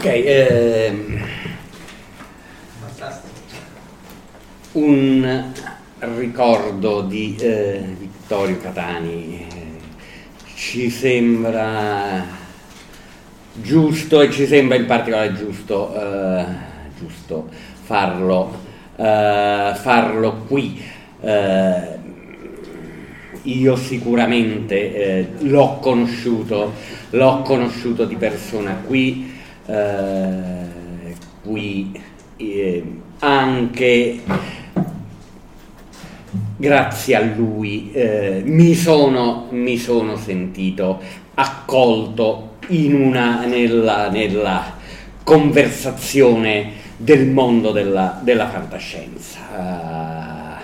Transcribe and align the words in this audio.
Ok, 0.00 0.06
ehm, 0.06 1.20
un 4.72 5.52
ricordo 5.98 7.02
di 7.02 7.36
eh, 7.38 7.82
Vittorio 7.98 8.56
Catani 8.56 9.46
eh, 9.46 9.56
ci 10.54 10.88
sembra 10.88 12.24
giusto 13.52 14.22
e 14.22 14.30
ci 14.30 14.46
sembra 14.46 14.78
in 14.78 14.86
particolare 14.86 15.34
giusto, 15.34 15.94
eh, 15.94 16.46
giusto 16.98 17.50
farlo, 17.82 18.58
eh, 18.96 19.72
farlo 19.74 20.44
qui. 20.48 20.82
Eh, 21.20 21.98
io 23.42 23.76
sicuramente 23.76 24.94
eh, 24.94 25.28
l'ho 25.40 25.76
conosciuto, 25.78 26.72
l'ho 27.10 27.42
conosciuto 27.42 28.06
di 28.06 28.16
persona 28.16 28.80
qui, 28.86 29.39
eh, 29.70 31.14
qui 31.42 31.92
eh, 32.36 32.84
anche 33.20 34.20
grazie 36.56 37.14
a 37.14 37.20
lui 37.20 37.90
eh, 37.92 38.42
mi, 38.44 38.74
sono, 38.74 39.46
mi, 39.50 39.76
sono, 39.78 40.16
sentito 40.16 41.00
accolto 41.34 42.56
una, 42.68 43.46
nella, 43.46 44.10
nella 44.10 44.74
conversazione 45.22 46.72
del 46.96 47.28
mondo 47.28 47.70
della, 47.70 48.20
della 48.22 48.48
fantascienza. 48.48 49.38
Uh, 49.56 50.62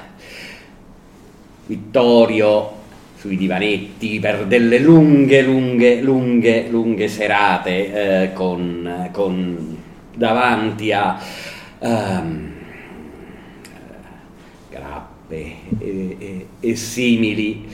Vittorio 1.67 2.76
sui 3.17 3.37
divanetti 3.37 4.19
per 4.21 4.47
delle 4.47 4.79
lunghe, 4.79 5.43
lunghe, 5.43 6.01
lunghe, 6.01 6.69
lunghe 6.69 7.09
serate 7.09 8.23
eh, 8.23 8.33
con, 8.33 9.09
con, 9.13 9.77
davanti 10.15 10.93
a 10.93 11.19
um, 11.79 12.53
grappe 14.71 15.55
e, 15.79 16.17
e, 16.19 16.47
e, 16.61 16.77
simili 16.77 17.67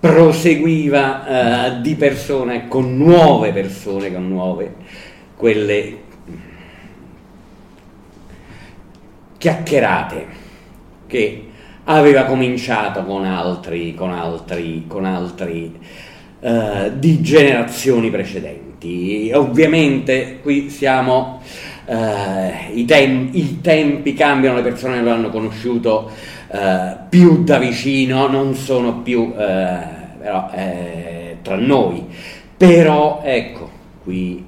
proseguiva 0.00 1.76
uh, 1.76 1.80
di 1.80 1.94
persone 1.94 2.68
con 2.68 2.96
nuove 2.96 3.52
persone, 3.52 4.12
con 4.12 4.28
nuove, 4.28 4.74
quelle 5.36 5.98
chiacchierate 9.38 10.26
che 11.06 11.47
aveva 11.90 12.24
cominciato 12.24 13.02
con 13.04 13.24
altri, 13.24 13.94
con 13.94 14.12
altri, 14.12 14.84
con 14.86 15.04
altri 15.04 15.78
uh, 16.40 16.90
di 16.94 17.22
generazioni 17.22 18.10
precedenti. 18.10 19.30
Ovviamente 19.34 20.40
qui 20.42 20.68
siamo, 20.68 21.40
uh, 21.86 22.74
i, 22.74 22.84
tem- 22.84 23.30
i, 23.32 23.60
tempi 23.62 24.12
cambiano, 24.12 24.56
le 24.56 24.62
persone 24.62 25.02
lo 25.02 25.10
hanno 25.10 25.30
conosciuto 25.30 26.10
uh, 26.48 26.58
più 27.08 27.42
da 27.42 27.58
vicino, 27.58 28.28
non 28.28 28.54
sono 28.54 29.00
più 29.00 29.32
però, 29.32 30.50
tra 31.40 31.56
noi, 31.56 32.04
però 32.56 33.22
ecco 33.24 33.70
qui 34.02 34.44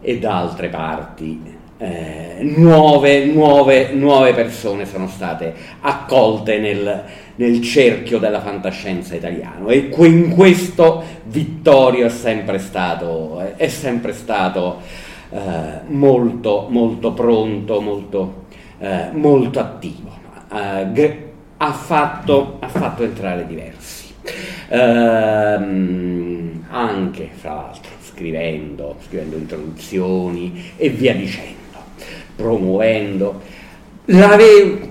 e 0.00 0.18
da 0.18 0.38
altre 0.38 0.68
parti 0.68 1.51
eh, 1.82 2.36
nuove, 2.42 3.24
nuove, 3.24 3.90
nuove, 3.92 4.32
persone 4.34 4.86
sono 4.86 5.08
state 5.08 5.52
accolte 5.80 6.58
nel, 6.58 7.02
nel, 7.34 7.60
cerchio 7.60 8.18
della 8.18 8.40
fantascienza 8.40 9.16
italiano. 9.16 9.68
E 9.68 9.90
in 9.98 10.30
questo 10.30 11.02
Vittorio 11.24 12.06
è 12.06 12.08
sempre 12.08 12.60
stato, 12.60 13.40
è 13.56 13.66
sempre 13.66 14.12
stato 14.12 14.80
eh, 15.30 15.38
molto, 15.88 16.68
molto 16.70 17.12
pronto, 17.12 17.80
molto, 17.80 18.44
eh, 18.78 19.08
molto 19.10 19.58
attivo. 19.58 20.10
Eh, 20.54 21.30
ha 21.56 21.72
fatto, 21.72 22.58
ha, 22.60 22.68
fatto, 22.68 23.02
entrare 23.02 23.44
diversi, 23.46 24.12
ehm, 24.68 26.64
anche 26.70 27.30
fra 27.34 27.54
l'altro 27.54 27.90
scrivendo, 28.02 28.96
scrivendo 29.06 29.36
introduzioni 29.36 30.72
e 30.76 30.88
via 30.88 31.14
dicendo, 31.14 31.61
promuovendo. 32.36 33.40
L'avevo, 34.06 34.90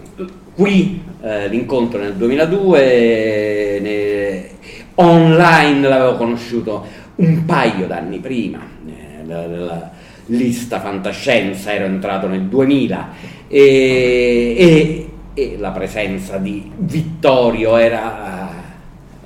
qui 0.54 1.02
eh, 1.22 1.48
l'incontro 1.48 2.00
nel 2.00 2.16
2002, 2.16 3.80
ne, 3.82 4.50
online 4.96 5.88
l'avevo 5.88 6.16
conosciuto 6.16 6.86
un 7.16 7.46
paio 7.46 7.88
d'anni 7.88 8.20
prima, 8.20 8.60
eh, 8.88 9.26
la, 9.26 9.46
la, 9.46 9.92
lista 10.28 10.80
fantascienza, 10.80 11.74
ero 11.74 11.86
entrato 11.86 12.28
nel 12.28 12.44
2000 12.44 13.10
e, 13.48 14.56
e, 14.58 15.10
e 15.34 15.58
la 15.58 15.72
presenza 15.72 16.38
di 16.38 16.72
Vittorio 16.78 17.76
era 17.76 18.50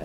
eh, 0.00 0.04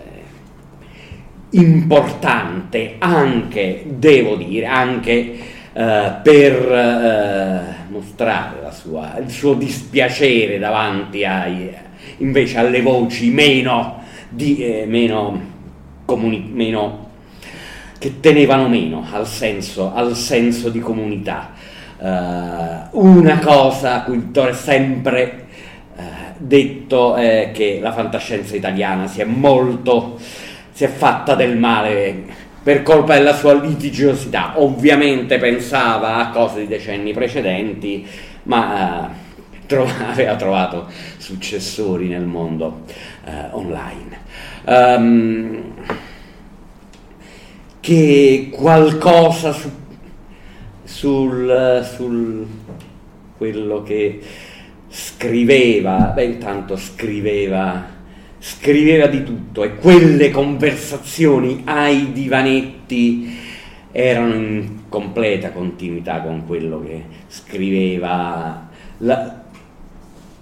importante 1.50 2.94
anche, 2.98 3.84
devo 3.86 4.36
dire, 4.36 4.66
anche 4.66 5.38
eh, 5.72 6.12
per 6.22 6.72
eh, 6.72 7.90
mostrare 7.90 8.62
sua, 8.72 9.16
il 9.18 9.30
suo 9.30 9.54
dispiacere 9.54 10.58
davanti 10.58 11.24
ai, 11.24 11.72
invece 12.18 12.58
alle 12.58 12.82
voci 12.82 13.30
meno, 13.30 14.02
di, 14.28 14.64
eh, 14.64 14.86
meno, 14.86 15.40
comuni, 16.04 16.50
meno 16.52 17.10
che 17.98 18.18
tenevano 18.18 18.68
meno 18.68 19.06
al 19.12 19.26
senso, 19.26 19.92
al 19.94 20.16
senso 20.16 20.68
di 20.70 20.80
comunità. 20.80 21.50
Uh, 21.98 22.88
una 22.98 23.38
cosa 23.38 23.94
a 23.94 24.02
cui 24.02 24.16
Vittore 24.16 24.50
ha 24.50 24.54
sempre 24.54 25.46
uh, 25.94 26.02
detto 26.36 27.14
è 27.14 27.52
che 27.54 27.78
la 27.80 27.92
fantascienza 27.92 28.56
italiana 28.56 29.06
si 29.06 29.20
è 29.20 29.24
molto, 29.24 30.18
si 30.72 30.82
è 30.82 30.88
fatta 30.88 31.36
del 31.36 31.56
male 31.56 32.24
per 32.62 32.82
colpa 32.82 33.14
della 33.14 33.34
sua 33.34 33.54
litigiosità. 33.54 34.60
Ovviamente 34.60 35.38
pensava 35.38 36.16
a 36.16 36.30
cose 36.30 36.60
di 36.60 36.66
decenni 36.66 37.12
precedenti, 37.12 38.06
ma 38.44 39.10
uh, 39.10 39.66
trova, 39.66 40.08
aveva 40.10 40.36
trovato 40.36 40.88
successori 41.18 42.08
nel 42.08 42.24
mondo 42.24 42.84
online. 43.52 44.20
Um, 44.64 45.74
che 47.82 48.48
qualcosa 48.52 49.52
su, 49.52 49.68
sul, 50.84 51.90
sul 51.96 52.46
quello 53.36 53.82
che 53.82 54.20
scriveva, 54.88 56.12
beh 56.14 56.22
intanto 56.22 56.76
scriveva, 56.76 57.84
scriveva 58.44 59.06
di 59.06 59.22
tutto 59.22 59.62
e 59.62 59.76
quelle 59.76 60.32
conversazioni 60.32 61.62
ai 61.64 62.10
divanetti 62.10 63.38
erano 63.92 64.34
in 64.34 64.78
completa 64.88 65.52
continuità 65.52 66.20
con 66.22 66.44
quello 66.44 66.82
che 66.82 67.04
scriveva. 67.28 68.68
La, 68.98 69.42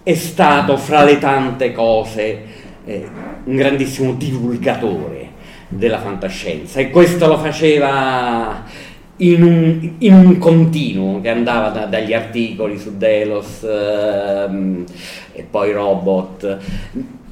è 0.03 0.15
stato 0.15 0.79
fra 0.79 1.05
le 1.05 1.19
tante 1.19 1.73
cose 1.73 2.43
eh, 2.87 3.07
un 3.45 3.55
grandissimo 3.55 4.15
divulgatore 4.15 5.29
della 5.69 5.99
fantascienza 5.99 6.81
e 6.81 6.89
questo 6.89 7.27
lo 7.27 7.37
faceva 7.37 8.65
in 9.17 9.43
un, 9.43 9.95
in 9.99 10.15
un 10.15 10.39
continuo 10.39 11.21
che 11.21 11.29
andava 11.29 11.69
da, 11.69 11.85
dagli 11.85 12.15
articoli 12.15 12.79
su 12.79 12.97
Delos 12.97 13.63
ehm, 13.63 14.85
e 15.33 15.43
poi 15.43 15.73
Robot 15.73 16.59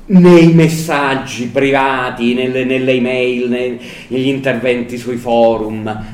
nei 0.08 0.52
messaggi 0.52 1.46
privati, 1.46 2.34
nelle, 2.34 2.64
nelle 2.64 2.92
email, 2.92 3.48
nei, 3.48 3.80
negli 4.08 4.28
interventi 4.28 4.96
sui 4.96 5.16
forum, 5.16 6.04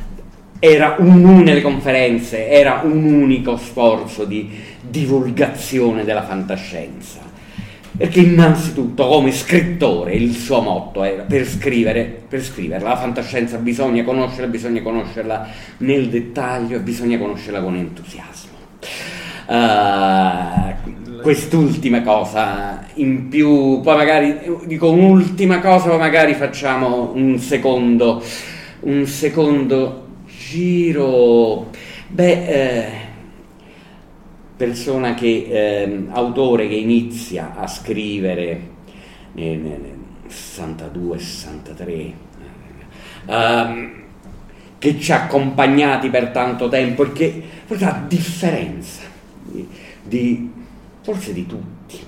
era 0.58 0.96
un, 0.99 1.43
nelle 1.43 1.61
conferenze, 1.61 2.49
era 2.49 2.81
un 2.85 3.05
unico 3.05 3.56
sforzo 3.56 4.25
di 4.25 4.50
divulgazione 4.81 6.05
della 6.05 6.23
fantascienza 6.23 7.25
perché 7.96 8.20
innanzitutto 8.20 9.06
come 9.06 9.31
scrittore 9.31 10.14
il 10.14 10.35
suo 10.35 10.61
motto 10.61 11.05
era 11.05 11.23
per 11.23 11.46
scrivere, 11.46 12.23
per 12.29 12.43
scriverla, 12.43 12.88
la 12.88 12.96
fantascienza 12.96 13.56
bisogna 13.58 14.02
conoscerla, 14.02 14.49
bisogna 14.49 14.82
conoscerla 14.82 15.46
nel 15.79 16.08
dettaglio 16.08 16.76
e 16.76 16.81
bisogna 16.81 17.19
conoscerla 17.19 17.62
con 17.62 17.76
entusiasmo. 17.76 18.52
Uh, 19.46 20.74
quest'ultima 21.25 22.03
cosa 22.03 22.87
in 22.97 23.29
più, 23.29 23.81
poi 23.81 23.97
magari 23.97 24.41
dico 24.67 24.91
un'ultima 24.91 25.59
cosa, 25.59 25.88
poi 25.88 25.97
magari 25.97 26.35
facciamo 26.35 27.12
un 27.15 27.38
secondo, 27.38 28.23
un 28.81 29.06
secondo 29.06 30.06
giro. 30.26 31.71
Beh, 32.09 32.47
eh, 32.47 32.88
persona 34.55 35.15
che, 35.15 35.47
eh, 35.49 36.05
autore 36.11 36.69
che 36.69 36.75
inizia 36.75 37.55
a 37.56 37.67
scrivere 37.69 38.61
nel, 39.32 39.59
nel 39.59 39.99
62-63, 40.29 42.12
ehm, 43.25 43.93
che 44.79 45.00
ci 45.00 45.11
ha 45.11 45.23
accompagnati 45.23 46.11
per 46.11 46.29
tanto 46.29 46.69
tempo 46.69 47.03
e 47.05 47.12
che 47.12 47.43
forse 47.65 47.85
a 47.87 48.05
differenza 48.06 49.00
di, 49.43 49.67
di 50.03 50.54
forse 51.05 51.33
di 51.33 51.47
tutti, 51.47 52.01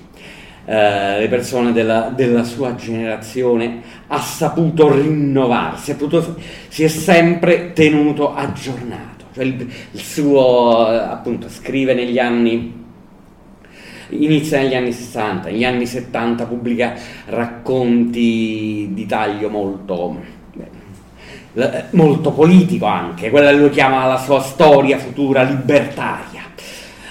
eh, 0.65 1.19
le 1.19 1.27
persone 1.29 1.71
della, 1.71 2.11
della, 2.13 2.43
sua 2.43 2.75
generazione 2.75 3.81
ha 4.07 4.19
saputo 4.19 4.93
rinnovarsi, 4.93 5.91
ha 5.91 5.95
potuto, 5.95 6.35
si 6.67 6.83
è 6.83 6.89
sempre 6.89 7.71
tenuto 7.71 8.35
aggiornato 8.35 9.17
cioè 9.37 9.45
il, 9.45 9.71
il 9.91 9.99
suo, 9.99 10.87
appunto, 10.87 11.47
scrive 11.47 11.93
negli 11.93 12.17
anni 12.17 12.85
inizia 14.09 14.59
negli 14.59 14.73
anni 14.73 14.91
60, 14.91 15.49
negli 15.49 15.63
anni 15.63 15.85
70 15.85 16.45
pubblica 16.45 16.93
racconti 17.25 18.89
di 18.93 19.05
taglio 19.05 19.49
molto, 19.49 20.15
molto 21.91 22.31
politico 22.31 22.85
anche, 22.85 23.29
quella 23.29 23.51
che 23.51 23.57
lo 23.57 23.69
chiama 23.69 24.07
la 24.07 24.17
sua 24.17 24.39
storia 24.39 24.97
futura 24.97 25.43
libertaria. 25.43 26.45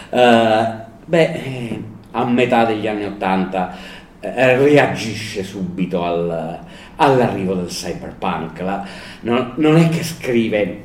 Uh, 0.09 0.86
beh, 1.07 1.83
a 2.11 2.25
metà 2.25 2.65
degli 2.65 2.87
anni 2.87 3.05
80 3.05 3.77
eh, 4.21 4.57
reagisce 4.57 5.43
subito 5.43 6.05
al, 6.05 6.61
all'arrivo 6.97 7.55
del 7.55 7.69
cyberpunk. 7.69 8.61
La, 8.61 8.87
non, 9.21 9.53
non 9.57 9.77
è 9.77 9.89
che 9.89 10.03
scrive 10.03 10.85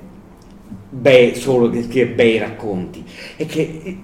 be- 0.89 1.33
solo 1.35 1.69
che 1.69 1.83
scrive 1.83 2.07
bei 2.07 2.37
racconti, 2.37 3.03
è 3.35 3.45
che 3.45 3.97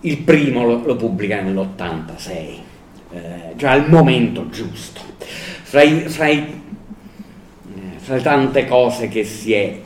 il 0.00 0.18
primo 0.18 0.64
lo, 0.64 0.84
lo 0.84 0.96
pubblica 0.96 1.40
nell'86, 1.40 2.30
eh, 2.30 2.60
cioè 3.56 3.70
al 3.70 3.88
momento 3.88 4.48
giusto. 4.48 5.00
Fra, 5.62 5.82
i, 5.82 6.00
fra, 6.08 6.28
i, 6.28 6.62
eh, 7.74 7.98
fra 7.98 8.20
tante 8.20 8.66
cose 8.66 9.08
che 9.08 9.24
si 9.24 9.52
è 9.52 9.58
eh, 9.58 9.82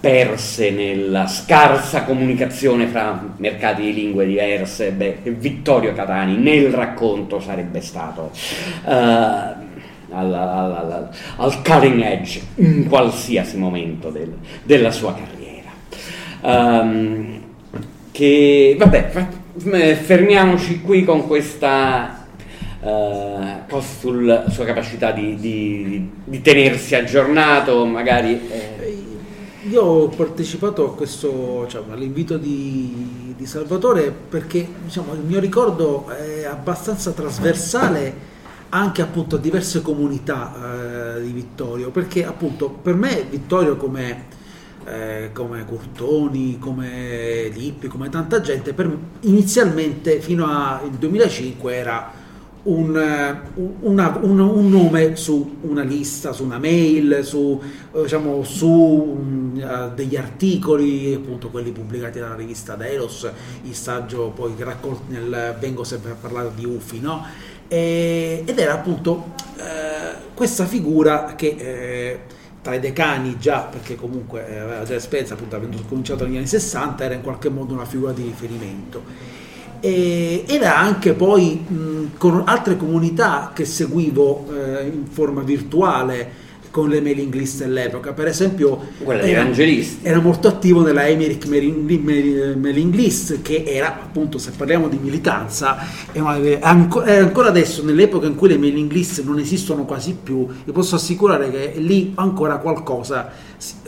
perse 0.00 0.70
nella 0.70 1.26
scarsa 1.28 2.02
comunicazione 2.02 2.86
fra 2.86 3.22
mercati 3.36 3.82
di 3.82 3.94
lingue 3.94 4.26
diverse, 4.26 4.90
beh, 4.90 5.18
Vittorio 5.24 5.92
Catani 5.92 6.36
nel 6.36 6.72
racconto 6.72 7.38
sarebbe 7.38 7.80
stato 7.80 8.32
uh, 8.84 8.90
alla, 8.90 9.60
alla, 10.10 11.10
al 11.36 11.62
cutting 11.62 12.02
edge 12.02 12.40
in 12.56 12.88
qualsiasi 12.88 13.56
momento 13.56 14.10
del, 14.10 14.34
della 14.64 14.90
sua 14.90 15.14
carriera. 15.14 15.70
Um, 16.40 17.40
che 18.10 18.74
vabbè, 18.76 19.10
fermiamoci 19.94 20.80
qui 20.80 21.04
con 21.04 21.26
questa 21.26 22.18
Uh, 22.82 23.78
sulla 23.78 24.50
sua 24.50 24.64
capacità 24.64 25.12
di, 25.12 25.36
di, 25.36 26.10
di, 26.24 26.40
tenersi 26.40 26.96
aggiornato, 26.96 27.86
magari. 27.86 28.32
Eh. 28.50 28.81
Io 29.70 29.80
ho 29.80 30.08
partecipato 30.08 30.84
a 30.84 30.94
questo, 30.94 31.66
cioè, 31.68 31.84
all'invito 31.90 32.36
di, 32.36 33.32
di, 33.36 33.46
Salvatore 33.46 34.10
perché 34.10 34.66
diciamo, 34.82 35.14
il 35.14 35.20
mio 35.20 35.38
ricordo 35.38 36.08
è 36.08 36.44
abbastanza 36.44 37.12
trasversale 37.12 38.30
anche 38.70 39.02
appunto 39.02 39.36
a 39.36 39.38
diverse 39.38 39.80
comunità 39.80 41.14
eh, 41.16 41.22
di 41.22 41.30
Vittorio, 41.30 41.90
perché 41.90 42.26
appunto 42.26 42.70
per 42.70 42.94
me 42.94 43.24
Vittorio 43.30 43.76
come, 43.76 44.24
eh, 44.84 45.30
come 45.32 45.64
Curtoni, 45.64 46.58
come 46.58 47.48
Lippi, 47.52 47.86
come 47.86 48.08
tanta 48.08 48.40
gente, 48.40 48.72
per, 48.72 48.90
inizialmente 49.20 50.20
fino 50.20 50.44
al 50.46 50.90
2005 50.90 51.72
era 51.72 52.12
un, 52.64 52.96
eh, 52.96 53.40
una, 53.80 54.18
un, 54.20 54.38
un, 54.38 54.70
nome 54.70 55.16
su 55.16 55.58
una 55.62 55.82
lista, 55.82 56.32
su 56.32 56.44
una 56.44 56.58
mail, 56.58 57.24
su, 57.24 57.60
eh, 57.92 58.02
diciamo, 58.02 58.44
su 58.44 58.68
um, 58.68 59.94
degli 59.94 60.16
articoli, 60.16 61.14
appunto 61.14 61.48
quelli 61.48 61.72
pubblicati 61.72 62.20
dalla 62.20 62.36
rivista 62.36 62.76
Delos, 62.76 63.28
il 63.64 63.74
saggio 63.74 64.30
poi 64.30 64.54
raccolto 64.58 65.02
nel 65.08 65.56
Vengo 65.58 65.84
sempre 65.84 66.12
a 66.12 66.14
parlare 66.14 66.50
di 66.54 66.64
UFI, 66.64 67.00
no? 67.00 67.24
E, 67.66 68.44
ed 68.44 68.58
era 68.58 68.74
appunto 68.74 69.32
eh, 69.56 70.30
questa 70.34 70.66
figura 70.66 71.34
che 71.34 71.56
eh, 71.58 72.20
tra 72.62 72.74
i 72.74 72.80
decani 72.80 73.38
già, 73.40 73.60
perché 73.62 73.96
comunque 73.96 74.44
aveva 74.60 74.84
già 74.84 74.94
esperienza, 74.94 75.34
appunto 75.34 75.56
avendo 75.56 75.82
cominciato 75.88 76.24
negli 76.24 76.36
anni 76.36 76.46
60, 76.46 77.02
era 77.02 77.14
in 77.14 77.22
qualche 77.22 77.48
modo 77.48 77.74
una 77.74 77.86
figura 77.86 78.12
di 78.12 78.22
riferimento 78.22 79.40
e 79.84 80.44
era 80.46 80.78
anche 80.78 81.12
poi 81.12 81.54
mh, 81.66 82.16
con 82.16 82.44
altre 82.46 82.76
comunità 82.76 83.50
che 83.52 83.64
seguivo 83.64 84.46
eh, 84.48 84.86
in 84.86 85.06
forma 85.10 85.42
virtuale 85.42 86.50
con 86.70 86.88
le 86.88 87.02
mailing 87.02 87.34
list 87.34 87.58
dell'epoca, 87.58 88.12
per 88.14 88.28
esempio 88.28 88.80
era, 89.04 89.46
era, 90.02 90.20
molto 90.20 90.48
attivo 90.48 90.82
nella 90.82 91.06
Emerick 91.06 91.46
mailing 91.46 92.94
list 92.94 93.42
che 93.42 93.64
era 93.66 93.88
appunto 93.88 94.38
se 94.38 94.52
parliamo 94.56 94.88
di 94.88 94.98
militanza 94.98 95.76
è 96.12 96.18
ancora 96.62 97.48
adesso 97.48 97.84
nell'epoca 97.84 98.26
in 98.26 98.36
cui 98.36 98.48
le 98.48 98.56
mailing 98.56 98.90
list 98.90 99.22
non 99.22 99.38
esistono 99.38 99.84
quasi 99.84 100.16
più 100.20 100.46
vi 100.64 100.72
posso 100.72 100.94
assicurare 100.94 101.50
che 101.50 101.74
lì 101.76 102.12
ancora 102.14 102.56
qualcosa 102.56 103.30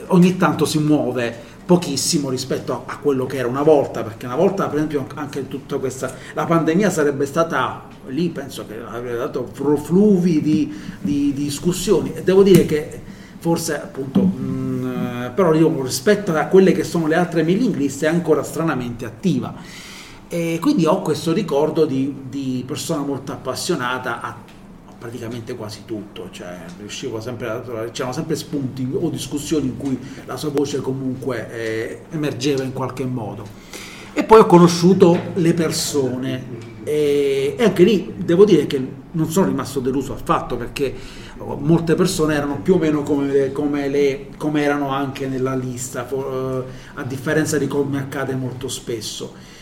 ogni 0.09 0.37
tanto 0.37 0.67
si 0.67 0.79
muove 0.79 1.53
pochissimo 1.65 2.29
rispetto 2.29 2.85
a, 2.87 2.99
quello 2.99 3.27
che 3.27 3.39
era 3.39 3.49
una 3.49 3.63
volta, 3.63 4.03
perché 4.03 4.27
una 4.27 4.37
volta 4.37 4.67
per 4.67 4.77
esempio 4.77 5.07
anche 5.15 5.49
tutta 5.49 5.79
questa, 5.79 6.15
la 6.35 6.45
pandemia 6.45 6.91
sarebbe 6.91 7.27
stata 7.27 7.89
lì, 8.09 8.29
penso 8.29 8.67
che 8.67 8.75
avrebbe 8.87 9.17
dato 9.17 9.47
fluvi 9.47 10.43
di, 10.43 10.73
di, 11.01 11.33
di 11.33 11.45
discussioni 11.45 12.13
e 12.15 12.23
devo 12.23 12.43
dire 12.43 12.67
che 12.67 13.01
forse 13.39 13.81
appunto, 13.81 14.23
mh, 14.23 15.33
però 15.35 15.55
io 15.55 15.83
rispetto 15.83 16.35
a 16.35 16.47
quelle 16.47 16.73
che 16.73 16.85
sono 16.85 17.07
le 17.07 17.15
altre 17.15 17.43
mailing 17.43 17.75
list 17.75 18.05
è 18.05 18.07
ancora 18.07 18.43
stranamente 18.43 19.05
attiva. 19.05 19.55
E 20.29 20.59
quindi 20.61 20.87
ho 20.87 21.01
questo 21.03 21.33
ricordo 21.33 21.85
di, 21.85 22.13
di 22.29 22.65
persona 22.67 23.03
molto 23.03 23.33
appassionata 23.33 24.21
a 24.21 24.37
praticamente 25.05 25.55
quasi 25.55 25.83
tutto, 25.85 26.29
cioè 26.31 26.61
riuscivo 26.79 27.21
sempre 27.21 27.51
a 27.51 27.61
trovare, 27.61 27.91
c'erano 27.91 28.15
sempre 28.15 28.37
spunti 28.37 28.89
o 28.91 29.11
discussioni 29.11 29.67
in 29.67 29.77
cui 29.77 29.99
la 30.25 30.39
sua 30.39 30.49
voce 30.49 30.81
comunque 30.81 31.51
eh, 31.53 32.01
emergeva 32.11 32.63
in 32.63 32.73
qualche 32.73 33.05
modo. 33.05 33.47
E 34.15 34.25
poi 34.25 34.41
ho 34.41 34.47
conosciuto 34.47 35.19
le 35.35 35.53
persone 35.53 36.43
e, 36.85 37.55
anche 37.59 37.83
lì 37.83 38.15
devo 38.17 38.47
dire 38.47 38.67
che 38.67 38.83
non 39.11 39.31
sono 39.31 39.49
rimasto 39.49 39.79
deluso 39.79 40.15
affatto 40.15 40.57
perché 40.57 40.95
molte 41.59 41.95
persone 41.95 42.35
erano 42.35 42.61
più 42.63 42.77
o 42.77 42.79
meno 42.79 43.03
come, 43.03 43.53
come, 43.53 43.89
le, 43.89 44.29
come 44.39 44.63
erano 44.63 44.89
anche 44.89 45.27
nella 45.27 45.55
lista, 45.55 46.09
eh, 46.09 46.63
a 46.95 47.03
differenza 47.03 47.59
di 47.59 47.67
come 47.67 47.99
accade 47.99 48.35
molto 48.35 48.69
spesso 48.69 49.53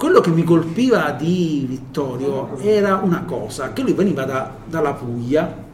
quello 0.00 0.22
che 0.22 0.30
mi 0.30 0.44
colpiva 0.44 1.10
di 1.10 1.66
Vittorio 1.68 2.56
era 2.60 3.02
una 3.04 3.24
cosa, 3.24 3.74
che 3.74 3.82
lui 3.82 3.92
veniva 3.92 4.24
da, 4.24 4.50
dalla 4.64 4.94
Puglia 4.94 5.68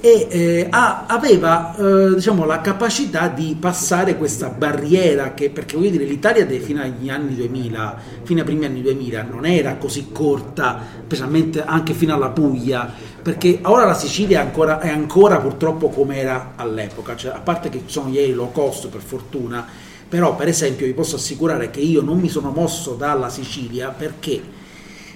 e 0.00 0.28
eh, 0.30 0.66
ha, 0.70 1.06
aveva 1.08 1.74
eh, 1.74 2.14
diciamo, 2.14 2.44
la 2.44 2.60
capacità 2.60 3.26
di 3.26 3.56
passare 3.58 4.16
questa 4.16 4.50
barriera 4.50 5.34
che, 5.34 5.50
perché 5.50 5.76
voglio 5.76 5.90
dire 5.90 6.04
l'Italia 6.04 6.46
fino 6.60 6.80
agli 6.80 7.10
anni 7.10 7.34
2000 7.34 7.98
fino 8.22 8.38
ai 8.38 8.46
primi 8.46 8.66
anni 8.66 8.82
2000 8.82 9.22
non 9.24 9.44
era 9.44 9.74
così 9.74 10.10
corta 10.12 10.80
specialmente 11.04 11.64
anche 11.64 11.94
fino 11.94 12.14
alla 12.14 12.28
Puglia 12.28 12.88
perché 13.20 13.58
ora 13.62 13.84
la 13.84 13.94
Sicilia 13.94 14.38
è 14.38 14.44
ancora, 14.44 14.78
è 14.78 14.90
ancora 14.90 15.38
purtroppo 15.38 15.88
come 15.88 16.18
era 16.18 16.52
all'epoca. 16.54 17.16
Cioè, 17.16 17.32
a 17.32 17.40
parte 17.40 17.68
che 17.68 17.82
ci 17.84 17.92
sono 17.92 18.08
gli 18.08 18.32
low 18.32 18.52
cost 18.52 18.86
per 18.88 19.00
fortuna 19.00 19.66
però 20.08 20.34
per 20.36 20.48
esempio 20.48 20.86
vi 20.86 20.94
posso 20.94 21.16
assicurare 21.16 21.70
che 21.70 21.80
io 21.80 22.02
non 22.02 22.18
mi 22.18 22.28
sono 22.28 22.50
mosso 22.50 22.94
dalla 22.94 23.28
Sicilia 23.28 23.90
perché 23.90 24.40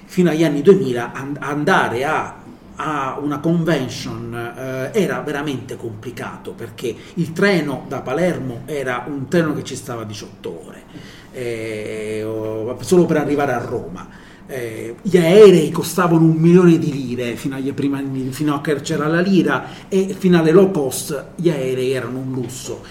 fino 0.05 0.31
agli 0.31 0.45
anni 0.45 0.63
2000 0.63 1.13
andare 1.39 2.05
a 2.05 2.41
a 2.77 3.19
una 3.21 3.39
convention 3.39 4.35
eh, 4.35 4.91
era 4.93 5.21
veramente 5.21 5.77
complicato 5.77 6.53
perché 6.53 6.95
il 7.15 7.33
treno 7.33 7.85
da 7.87 8.01
Palermo 8.01 8.63
era 8.65 9.05
un 9.07 9.29
treno 9.29 9.55
che 9.55 9.63
ci 9.63 9.77
stava 9.77 10.05
18 10.05 10.67
ore 10.67 10.83
eh, 11.33 12.27
solo 12.81 13.07
per 13.07 13.17
arrivare 13.19 13.53
a 13.53 13.59
Roma. 13.59 14.09
Eh, 14.47 14.97
gli 15.01 15.17
aerei 15.17 15.71
costavano 15.71 16.25
un 16.25 16.35
milione 16.35 16.77
di 16.77 16.93
lire 16.93 17.37
fino 17.37 17.57
primi 17.75 18.31
fino 18.33 18.55
a 18.55 18.61
che 18.61 18.75
c'era 18.81 19.07
la 19.07 19.21
lira 19.21 19.67
e 19.89 20.15
fino 20.19 20.39
alle 20.39 20.51
low 20.51 20.71
cost 20.73 21.27
gli 21.37 21.49
aerei 21.49 21.93
erano 21.93 22.19
un 22.19 22.33
lusso 22.33 22.83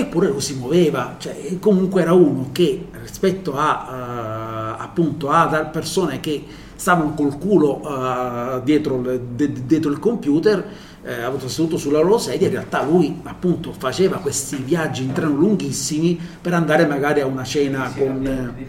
eppure 0.00 0.28
lo 0.28 0.40
si 0.40 0.54
muoveva, 0.54 1.16
cioè, 1.18 1.58
comunque 1.58 2.02
era 2.02 2.12
uno 2.12 2.50
che 2.52 2.88
rispetto 3.00 3.56
a, 3.56 4.76
uh, 4.78 4.82
appunto, 4.82 5.30
a 5.30 5.46
persone 5.64 6.20
che 6.20 6.44
stavano 6.74 7.14
col 7.14 7.38
culo 7.38 7.80
uh, 7.80 8.62
dietro, 8.62 9.02
de, 9.34 9.52
dietro, 9.64 9.90
il 9.90 9.98
computer, 9.98 10.64
eh, 11.02 11.48
seduto 11.48 11.76
sulla 11.76 12.00
loro 12.00 12.18
sedia, 12.18 12.48
in 12.48 12.52
realtà 12.52 12.82
lui 12.82 13.20
appunto 13.22 13.72
faceva 13.72 14.18
questi 14.18 14.56
viaggi 14.56 15.04
in 15.04 15.12
treno 15.12 15.34
lunghissimi 15.34 16.18
per 16.40 16.52
andare 16.52 16.84
magari 16.86 17.20
a 17.20 17.26
una 17.26 17.44
cena 17.44 17.92
con... 17.96 18.26
Eh, 18.26 18.64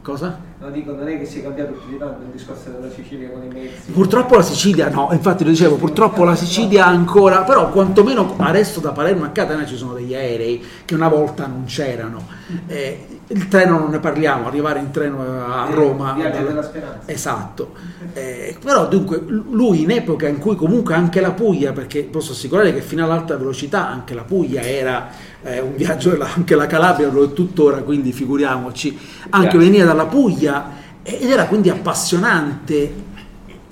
cosa? 0.00 0.38
No, 0.64 0.70
dico, 0.70 0.94
non 0.94 1.06
è 1.06 1.18
che 1.18 1.26
sia 1.26 1.42
cambiato 1.42 1.72
più 1.72 1.90
di 1.90 1.98
tanto 1.98 2.22
il 2.22 2.30
discorso 2.32 2.70
della 2.70 2.90
Sicilia 2.90 3.28
con 3.28 3.42
i 3.42 3.48
mezzi. 3.48 3.90
Purtroppo 3.90 4.36
la 4.36 4.42
Sicilia 4.42 4.88
no, 4.88 5.10
infatti 5.12 5.44
lo 5.44 5.50
dicevo, 5.50 5.76
purtroppo 5.76 6.24
la 6.24 6.34
Sicilia 6.34 6.86
ancora, 6.86 7.42
però 7.42 7.68
quantomeno 7.68 8.34
adesso 8.38 8.80
da 8.80 8.92
Palermo 8.92 9.26
a 9.26 9.28
Catania 9.28 9.66
ci 9.66 9.76
sono 9.76 9.92
degli 9.92 10.14
aerei 10.14 10.64
che 10.86 10.94
una 10.94 11.08
volta 11.08 11.46
non 11.46 11.64
c'erano. 11.66 12.26
Eh, 12.66 13.06
il 13.26 13.48
treno 13.48 13.78
non 13.78 13.90
ne 13.90 13.98
parliamo, 13.98 14.46
arrivare 14.46 14.78
in 14.78 14.90
treno 14.90 15.20
a 15.20 15.68
eh, 15.68 15.74
Roma. 15.74 16.14
Viaggio 16.14 16.36
dalla... 16.36 16.48
della 16.48 16.62
speranza. 16.62 17.12
Esatto. 17.12 17.72
Eh, 18.14 18.56
però 18.64 18.88
dunque 18.88 19.22
lui 19.26 19.82
in 19.82 19.90
epoca 19.90 20.28
in 20.28 20.38
cui 20.38 20.56
comunque 20.56 20.94
anche 20.94 21.20
la 21.20 21.32
Puglia, 21.32 21.72
perché 21.72 22.04
posso 22.04 22.32
assicurare 22.32 22.72
che 22.72 22.80
fino 22.80 23.04
all'alta 23.04 23.36
velocità 23.36 23.86
anche 23.86 24.14
la 24.14 24.22
Puglia 24.22 24.62
era 24.62 25.10
eh, 25.44 25.60
un 25.60 25.76
viaggio, 25.76 26.18
anche 26.20 26.54
la 26.54 26.66
Calabria 26.66 27.08
lo 27.08 27.24
è 27.24 27.32
tuttora, 27.32 27.82
quindi 27.82 28.12
figuriamoci, 28.12 28.98
anche 29.30 29.58
venire 29.58 29.84
dalla 29.84 30.06
Puglia 30.06 30.82
ed 31.02 31.30
era 31.30 31.46
quindi 31.46 31.68
appassionante, 31.68 32.94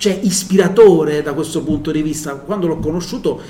cioè 0.03 0.19
ispiratore 0.21 1.21
da 1.21 1.31
questo 1.31 1.63
punto 1.63 1.89
di 1.89 2.01
vista. 2.01 2.35
Quando 2.35 2.67
l'ho 2.67 2.77
conosciuto 2.77 3.41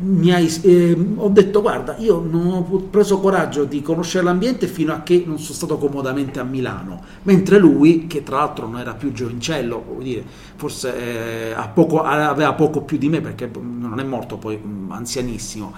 mi 0.00 0.30
ha, 0.30 0.38
eh, 0.38 0.96
ho 1.16 1.28
detto 1.30 1.62
guarda, 1.62 1.96
io 1.96 2.20
non 2.20 2.46
ho 2.46 2.62
preso 2.90 3.20
coraggio 3.20 3.64
di 3.64 3.80
conoscere 3.80 4.22
l'ambiente 4.22 4.66
fino 4.66 4.92
a 4.92 5.00
che 5.00 5.22
non 5.24 5.38
sono 5.38 5.54
stato 5.54 5.78
comodamente 5.78 6.40
a 6.40 6.42
Milano, 6.42 7.02
mentre 7.22 7.58
lui, 7.58 8.06
che 8.06 8.22
tra 8.22 8.36
l'altro 8.36 8.66
non 8.66 8.80
era 8.80 8.92
più 8.92 9.12
giovincello, 9.12 9.96
dire, 10.00 10.22
forse 10.56 11.54
eh, 11.54 11.54
poco, 11.72 12.02
aveva 12.02 12.52
poco 12.52 12.82
più 12.82 12.98
di 12.98 13.08
me 13.08 13.22
perché 13.22 13.48
non 13.58 13.98
è 13.98 14.04
morto 14.04 14.36
poi 14.36 14.60
anzianissimo. 14.88 15.72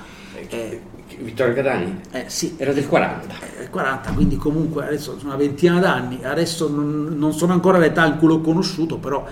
Eh, 0.49 0.81
Vittorio 1.21 1.55
Catani? 1.55 2.01
Eh, 2.11 2.25
sì. 2.27 2.55
Era 2.57 2.73
del 2.73 2.89
40. 2.89 3.35
Eh, 3.61 3.71
40, 3.71 4.11
quindi 4.11 4.35
comunque 4.35 4.87
adesso 4.87 5.17
sono 5.19 5.29
una 5.29 5.39
ventina 5.39 5.79
d'anni, 5.79 6.25
adesso 6.25 6.69
non, 6.69 7.15
non 7.17 7.33
sono 7.33 7.53
ancora 7.53 7.79
l'età 7.79 8.05
in 8.07 8.19
cui 8.19 8.27
l'ho 8.27 8.41
conosciuto, 8.41 8.97
però 8.99 9.25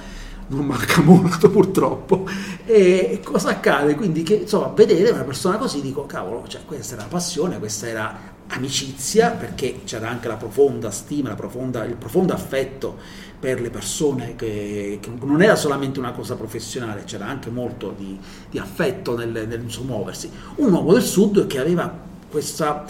non 0.53 0.67
manca 0.67 1.01
molto 1.03 1.51
purtroppo. 1.51 2.27
E 2.65 3.21
cosa 3.25 3.51
accade? 3.51 3.95
Quindi 3.95 4.23
che 4.23 4.35
insomma, 4.35 4.69
vedere 4.69 5.11
una 5.11 5.25
persona 5.25 5.57
così 5.57 5.81
dico, 5.81 6.07
cavolo, 6.07 6.45
cioè, 6.47 6.65
questa 6.65 6.95
era 6.95 7.05
passione, 7.05 7.59
questa 7.59 7.89
era 7.89 8.31
amicizia, 8.49 9.31
perché 9.31 9.81
c'era 9.85 10.09
anche 10.09 10.29
la 10.29 10.37
profonda 10.37 10.91
stima, 10.91 11.31
la 11.31 11.35
profonda, 11.35 11.85
il 11.85 11.97
profondo 11.97 12.35
affetto 12.35 12.97
per 13.41 13.61
le 13.61 13.71
persone, 13.71 14.37
che, 14.37 14.99
che, 15.01 15.11
non 15.21 15.43
era 15.43 15.57
solamente 15.57 15.99
una 15.99 16.13
cosa 16.13 16.37
professionale, 16.37 17.05
c'era 17.05 17.27
anche 17.27 17.51
molto 17.51 17.95
di, 17.97 18.19
di 18.51 18.59
affetto 18.59 19.17
nel, 19.17 19.47
nel 19.49 19.65
suo 19.67 19.85
muoversi. 19.85 20.31
Un 20.57 20.73
uomo 20.73 20.93
del 20.93 21.03
sud 21.03 21.47
che 21.47 21.59
aveva 21.59 22.11
questa 22.31 22.85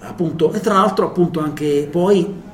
appunto, 0.00 0.52
e 0.52 0.60
tra 0.60 0.74
l'altro 0.74 1.06
appunto 1.06 1.40
anche 1.40 1.88
poi 1.90 2.44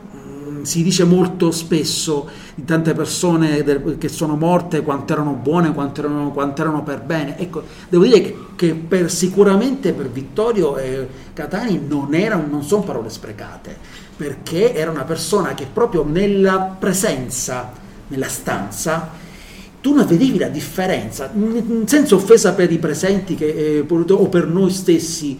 si 0.64 0.82
dice 0.82 1.04
molto 1.04 1.50
spesso 1.50 2.28
di 2.54 2.64
tante 2.64 2.94
persone 2.94 3.62
del, 3.62 3.96
che 3.98 4.08
sono 4.08 4.36
morte 4.36 4.82
quanto 4.82 5.12
erano 5.12 5.32
buone, 5.32 5.72
quanto 5.72 6.00
erano, 6.00 6.30
quanto 6.30 6.62
erano 6.62 6.82
per 6.82 7.02
bene. 7.02 7.38
Ecco, 7.38 7.62
devo 7.88 8.04
dire 8.04 8.20
che, 8.20 8.36
che 8.56 8.74
per, 8.74 9.10
sicuramente 9.10 9.92
per 9.92 10.08
Vittorio 10.10 10.76
eh, 10.76 11.06
Catani 11.32 11.80
non, 11.86 12.14
era, 12.14 12.36
non 12.36 12.62
sono 12.62 12.82
parole 12.82 13.10
sprecate, 13.10 13.76
perché 14.16 14.74
era 14.74 14.90
una 14.90 15.04
persona 15.04 15.54
che 15.54 15.66
proprio 15.72 16.04
nella 16.04 16.76
presenza, 16.78 17.72
nella 18.08 18.28
stanza, 18.28 19.10
tu 19.80 19.94
non 19.94 20.06
vedevi 20.06 20.38
la 20.38 20.48
differenza, 20.48 21.32
senza 21.86 22.14
offesa 22.14 22.52
per 22.52 22.70
i 22.70 22.78
presenti 22.78 23.34
che, 23.34 23.78
eh, 23.78 23.86
o 23.88 24.28
per 24.28 24.46
noi 24.46 24.70
stessi 24.70 25.38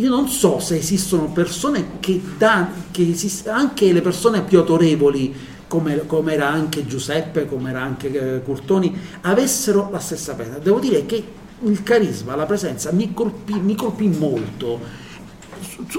io 0.00 0.08
non 0.08 0.28
so 0.28 0.58
se 0.58 0.76
esistono 0.76 1.26
persone 1.26 1.98
che, 2.00 2.20
da, 2.38 2.68
che 2.90 3.10
esist- 3.10 3.48
anche 3.48 3.92
le 3.92 4.00
persone 4.00 4.42
più 4.42 4.58
autorevoli 4.58 5.34
come, 5.68 6.06
come 6.06 6.32
era 6.32 6.48
anche 6.48 6.86
Giuseppe, 6.86 7.46
come 7.46 7.70
era 7.70 7.82
anche 7.82 8.36
eh, 8.36 8.42
Curtoni, 8.42 8.96
avessero 9.20 9.90
la 9.92 9.98
stessa 9.98 10.34
pena. 10.34 10.56
Devo 10.56 10.78
dire 10.78 11.04
che 11.04 11.22
il 11.62 11.82
carisma, 11.82 12.34
la 12.34 12.46
presenza 12.46 12.90
mi 12.92 13.12
colpì, 13.12 13.60
mi 13.60 13.74
colpì 13.74 14.08
molto. 14.08 14.80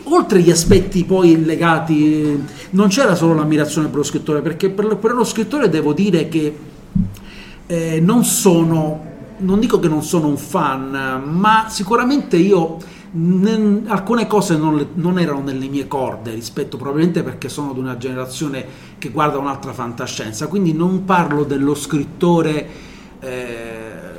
Oltre 0.05 0.41
gli 0.41 0.49
aspetti 0.49 1.05
poi 1.05 1.45
legati, 1.45 2.43
non 2.71 2.87
c'era 2.87 3.13
solo 3.13 3.35
l'ammirazione 3.35 3.87
per 3.87 3.97
lo 3.97 4.03
scrittore, 4.03 4.41
perché 4.41 4.71
per, 4.71 4.97
per 4.97 5.13
lo 5.13 5.23
scrittore 5.23 5.69
devo 5.69 5.93
dire 5.93 6.27
che 6.27 6.57
eh, 7.67 7.99
non 8.01 8.23
sono, 8.23 9.05
non 9.37 9.59
dico 9.59 9.79
che 9.79 9.87
non 9.87 10.01
sono 10.01 10.27
un 10.27 10.37
fan, 10.37 11.21
ma 11.23 11.67
sicuramente 11.69 12.37
io 12.37 12.79
n- 13.13 13.83
alcune 13.87 14.27
cose 14.27 14.57
non, 14.57 14.77
le, 14.77 14.87
non, 14.93 15.19
erano 15.19 15.41
nelle 15.41 15.67
mie 15.67 15.87
corde 15.87 16.33
rispetto 16.33 16.77
probabilmente 16.77 17.23
perché 17.23 17.49
sono 17.49 17.73
di 17.73 17.79
una 17.79 17.97
generazione 17.97 18.65
che 18.97 19.09
guarda 19.09 19.37
un'altra 19.37 19.73
fantascienza, 19.73 20.47
quindi 20.47 20.73
non 20.73 21.05
parlo 21.05 21.43
dello 21.43 21.75
scrittore. 21.75 22.89
Eh, 23.19 24.09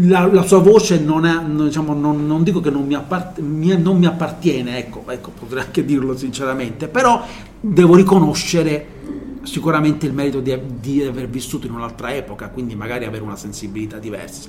la, 0.00 0.26
la, 0.26 0.42
sua 0.42 0.58
voce 0.58 0.98
non, 0.98 1.26
è, 1.26 1.44
diciamo, 1.44 1.94
non, 1.94 2.26
non 2.26 2.42
dico 2.42 2.60
che 2.60 2.70
non 2.70 2.86
mi, 2.86 2.94
appart- 2.94 3.38
mi, 3.40 3.76
non 3.80 3.98
mi 3.98 4.06
appartiene, 4.06 4.78
ecco, 4.78 5.04
ecco, 5.08 5.30
potrei 5.38 5.62
anche 5.62 5.84
dirlo 5.84 6.16
sinceramente, 6.16 6.88
però 6.88 7.22
devo 7.60 7.94
riconoscere 7.94 8.98
sicuramente 9.42 10.06
il 10.06 10.12
merito 10.12 10.40
di, 10.40 10.58
di, 10.80 11.02
aver 11.02 11.28
vissuto 11.28 11.66
in 11.66 11.74
un'altra 11.74 12.14
epoca, 12.14 12.48
quindi 12.48 12.74
magari 12.74 13.04
avere 13.04 13.22
una 13.22 13.36
sensibilità 13.36 13.98
diversa. 13.98 14.48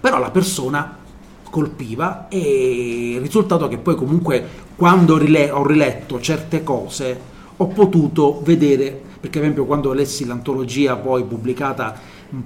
Però 0.00 0.18
la 0.18 0.30
persona 0.30 0.98
colpiva 1.54 2.26
e 2.26 3.12
il 3.12 3.20
risultato 3.20 3.66
è 3.66 3.68
che 3.68 3.78
poi 3.78 3.94
comunque 3.94 4.44
quando 4.74 5.16
rile- 5.16 5.52
ho 5.52 5.64
riletto 5.64 6.20
certe 6.20 6.64
cose 6.64 7.32
ho 7.56 7.68
potuto 7.68 8.40
vedere, 8.42 8.90
perché 8.90 9.38
per 9.38 9.42
esempio 9.42 9.64
quando 9.64 9.92
lessi 9.92 10.26
l'antologia 10.26 10.96
poi 10.96 11.22
pubblicata 11.22 11.94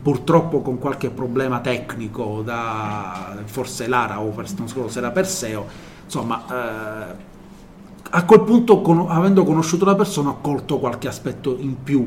purtroppo 0.03 0.61
con 0.61 0.79
qualche 0.79 1.09
problema 1.09 1.61
tecnico 1.61 2.43
da 2.45 3.35
forse 3.47 3.89
Lara 3.89 4.21
o 4.21 4.31
non 4.59 4.69
so 4.69 4.89
se 4.89 4.99
era 4.99 5.11
Perseo, 5.11 5.65
insomma 6.05 6.45
eh, 6.51 7.27
a 8.11 8.25
quel 8.27 8.41
punto 8.43 8.83
con, 8.83 9.07
avendo 9.09 9.43
conosciuto 9.43 9.87
la 9.87 9.95
persona 9.95 10.29
ho 10.29 10.41
colto 10.43 10.79
qualche 10.79 11.09
aspetto 11.09 11.57
in 11.59 11.83
più 11.83 12.07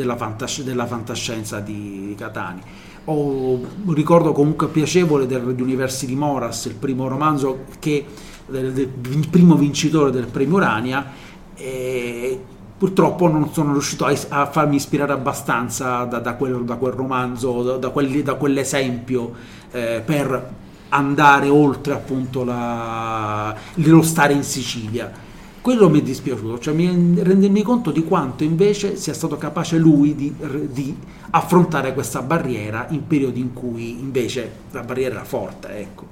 della, 0.00 0.16
fantas- 0.16 0.62
della 0.62 0.86
fantascienza 0.86 1.60
di, 1.60 2.06
di 2.08 2.14
Catani. 2.14 2.60
Ho 3.04 3.52
un 3.52 3.92
ricordo 3.94 4.32
comunque 4.32 4.68
piacevole 4.68 5.26
del, 5.26 5.54
di 5.54 5.62
University 5.62 6.14
Moras, 6.14 6.64
il 6.66 6.74
primo 6.74 7.06
romanzo 7.06 7.64
che, 7.78 8.04
del, 8.46 8.72
del, 8.72 8.90
il 9.10 9.28
primo 9.28 9.56
vincitore 9.56 10.10
del 10.10 10.26
premio 10.26 10.56
Urania 10.56 11.06
e 11.54 12.40
purtroppo 12.78 13.28
non 13.28 13.52
sono 13.52 13.72
riuscito 13.72 14.06
a, 14.06 14.14
a 14.28 14.46
farmi 14.46 14.76
ispirare 14.76 15.12
abbastanza 15.12 16.04
da, 16.04 16.18
da, 16.18 16.34
quel, 16.34 16.64
da 16.64 16.76
quel, 16.76 16.92
romanzo, 16.92 17.76
da, 17.76 17.90
quelli, 17.90 18.22
da 18.22 18.34
quell'esempio 18.34 19.32
eh, 19.70 20.02
per 20.04 20.48
andare 20.88 21.48
oltre 21.48 21.92
appunto 21.92 22.42
la, 22.42 23.54
lo 23.74 24.02
stare 24.02 24.32
in 24.32 24.42
Sicilia 24.42 25.28
quello 25.60 25.90
mi 25.90 26.00
è 26.00 26.02
dispiaciuto, 26.02 26.58
cioè 26.58 26.74
mi, 26.74 27.22
rendermi 27.22 27.62
conto 27.62 27.90
di 27.90 28.02
quanto 28.04 28.44
invece 28.44 28.96
sia 28.96 29.12
stato 29.12 29.36
capace 29.36 29.76
lui 29.76 30.14
di, 30.14 30.34
di, 30.70 30.96
affrontare 31.32 31.92
questa 31.92 32.22
barriera 32.22 32.86
in 32.90 33.06
periodi 33.06 33.40
in 33.40 33.52
cui 33.52 34.00
invece 34.00 34.50
la 34.70 34.82
barriera 34.82 35.16
era 35.16 35.24
forte. 35.24 35.68
Ecco. 35.76 36.06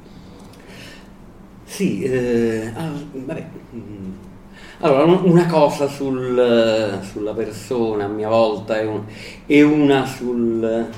Sì, 1.64 2.02
eh, 2.02 2.72
ah. 2.74 2.92
Mm. 3.74 4.12
Allora, 4.80 5.04
una 5.04 5.46
cosa 5.46 5.88
sul, 5.88 7.00
sulla 7.10 7.32
persona 7.32 8.04
a 8.04 8.08
mia 8.08 8.28
volta 8.28 8.78
e, 8.78 8.86
un, 8.86 9.02
e 9.46 9.62
una 9.62 10.06
sul, 10.06 10.88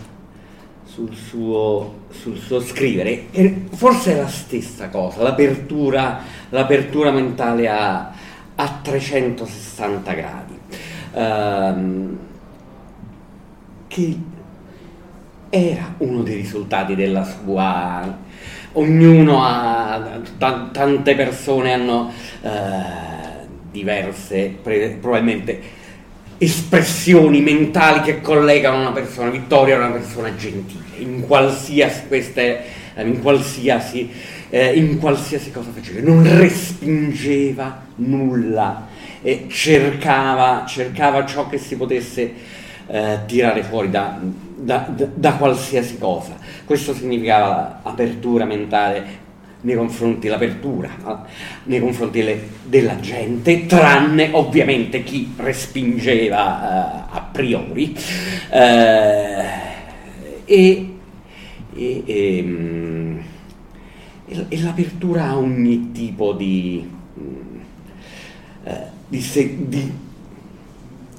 sul, 0.85 1.15
suo, 1.15 1.95
sul, 2.11 2.37
suo, 2.37 2.61
scrivere. 2.61 3.27
E 3.31 3.63
forse 3.73 4.13
è 4.13 4.21
la 4.21 4.29
stessa 4.29 4.89
cosa, 4.91 5.23
l'apertura, 5.23 6.21
l'apertura 6.51 7.11
mentale 7.11 7.69
a, 7.69 8.13
a 8.61 8.81
360 8.83 10.13
gradi, 10.13 10.59
ehm, 11.15 12.19
che 13.89 14.19
era 15.49 15.95
uno 15.99 16.23
dei 16.23 16.37
risultati 16.37 16.95
della 16.95 17.25
sua... 17.25 18.29
Ognuno 18.73 19.45
ha, 19.45 20.21
t- 20.39 20.71
tante 20.71 21.15
persone 21.17 21.73
hanno 21.73 22.13
eh, 22.43 22.49
diverse, 23.71 24.57
pre- 24.63 24.99
probabilmente 25.01 25.61
espressioni 26.39 27.41
mentali 27.41 28.03
che 28.03 28.21
collegano 28.21 28.81
una 28.81 28.93
persona. 28.93 29.31
Vittoria 29.31 29.75
era 29.75 29.87
una 29.87 29.97
persona 29.97 30.37
gentile, 30.37 30.85
in 30.99 31.27
qualsiasi, 31.27 32.07
queste, 32.07 32.63
in 32.97 33.21
qualsiasi 33.21 34.09
eh, 34.51 34.73
in 34.75 34.99
qualsiasi 34.99 35.51
cosa 35.51 35.71
faceva, 35.73 36.01
non 36.01 36.23
respingeva 36.39 37.87
nulla, 37.97 38.89
e 39.23 39.47
cercava, 39.49 40.65
cercava 40.67 41.25
ciò 41.27 41.49
che 41.49 41.59
si 41.59 41.77
potesse 41.77 42.33
eh, 42.87 43.19
tirare 43.27 43.63
fuori 43.63 43.91
da, 43.91 44.19
da, 44.57 44.91
da, 44.95 45.07
da, 45.15 45.35
qualsiasi 45.35 45.99
cosa. 45.99 46.37
Questo 46.65 46.95
significava 46.95 47.81
apertura 47.83 48.45
mentale 48.45 49.19
nei 49.63 49.77
confronti 49.77 50.21
dell'apertura, 50.27 50.89
nei 51.65 51.81
confronti 51.81 52.23
le, 52.23 52.49
della 52.65 52.99
gente, 52.99 53.67
tranne 53.67 54.31
ovviamente 54.33 55.03
chi 55.03 55.35
respingeva 55.37 57.09
uh, 57.11 57.17
a 57.17 57.29
priori. 57.31 57.95
Uh, 58.51 59.69
e, 60.47 60.95
e, 61.75 62.03
e 62.07 62.43
um, 62.43 63.20
e 64.49 64.61
l'apertura 64.63 65.29
a 65.29 65.39
ogni 65.39 65.91
tipo 65.93 66.33
di, 66.33 66.89
mm, 67.19 67.61
eh, 68.65 68.87
di, 69.09 69.21
se, 69.21 69.57
di 69.67 69.93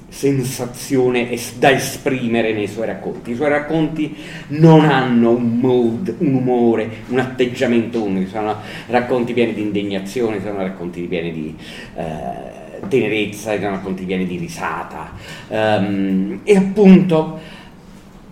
sensazione 0.08 1.36
da 1.58 1.70
esprimere 1.70 2.52
nei 2.52 2.68
suoi 2.68 2.86
racconti. 2.86 3.32
I 3.32 3.34
suoi 3.34 3.48
racconti 3.48 4.14
non 4.48 4.84
hanno 4.84 5.30
un 5.30 5.58
mood, 5.58 6.14
un 6.18 6.34
umore, 6.34 6.88
un 7.08 7.18
atteggiamento 7.18 8.02
unico, 8.02 8.30
sono 8.30 8.56
racconti 8.88 9.32
pieni 9.32 9.54
di 9.54 9.62
indignazione, 9.62 10.40
sono 10.40 10.58
racconti 10.58 11.02
pieni 11.02 11.32
di 11.32 11.56
eh, 11.96 12.86
tenerezza, 12.88 13.54
sono 13.54 13.70
racconti 13.70 14.04
pieni 14.04 14.26
di 14.26 14.36
risata. 14.36 15.12
Um, 15.48 16.40
e 16.44 16.56
appunto 16.56 17.40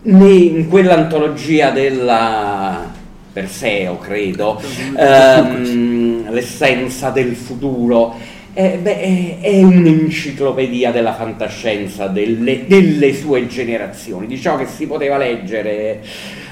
in 0.02 0.66
quell'antologia 0.68 1.70
della 1.70 2.98
Perseo, 3.32 3.98
credo, 3.98 4.60
ehm, 4.96 6.30
l'essenza 6.30 7.10
del 7.10 7.36
futuro. 7.36 8.38
Eh, 8.52 8.78
beh, 8.82 9.38
è 9.40 9.62
un'enciclopedia 9.62 10.90
della 10.90 11.14
fantascienza 11.14 12.08
delle, 12.08 12.66
delle, 12.66 13.14
sue 13.14 13.46
generazioni, 13.46 14.26
di 14.26 14.40
ciò 14.40 14.56
che 14.56 14.66
si 14.66 14.86
poteva 14.86 15.16
leggere 15.18 16.02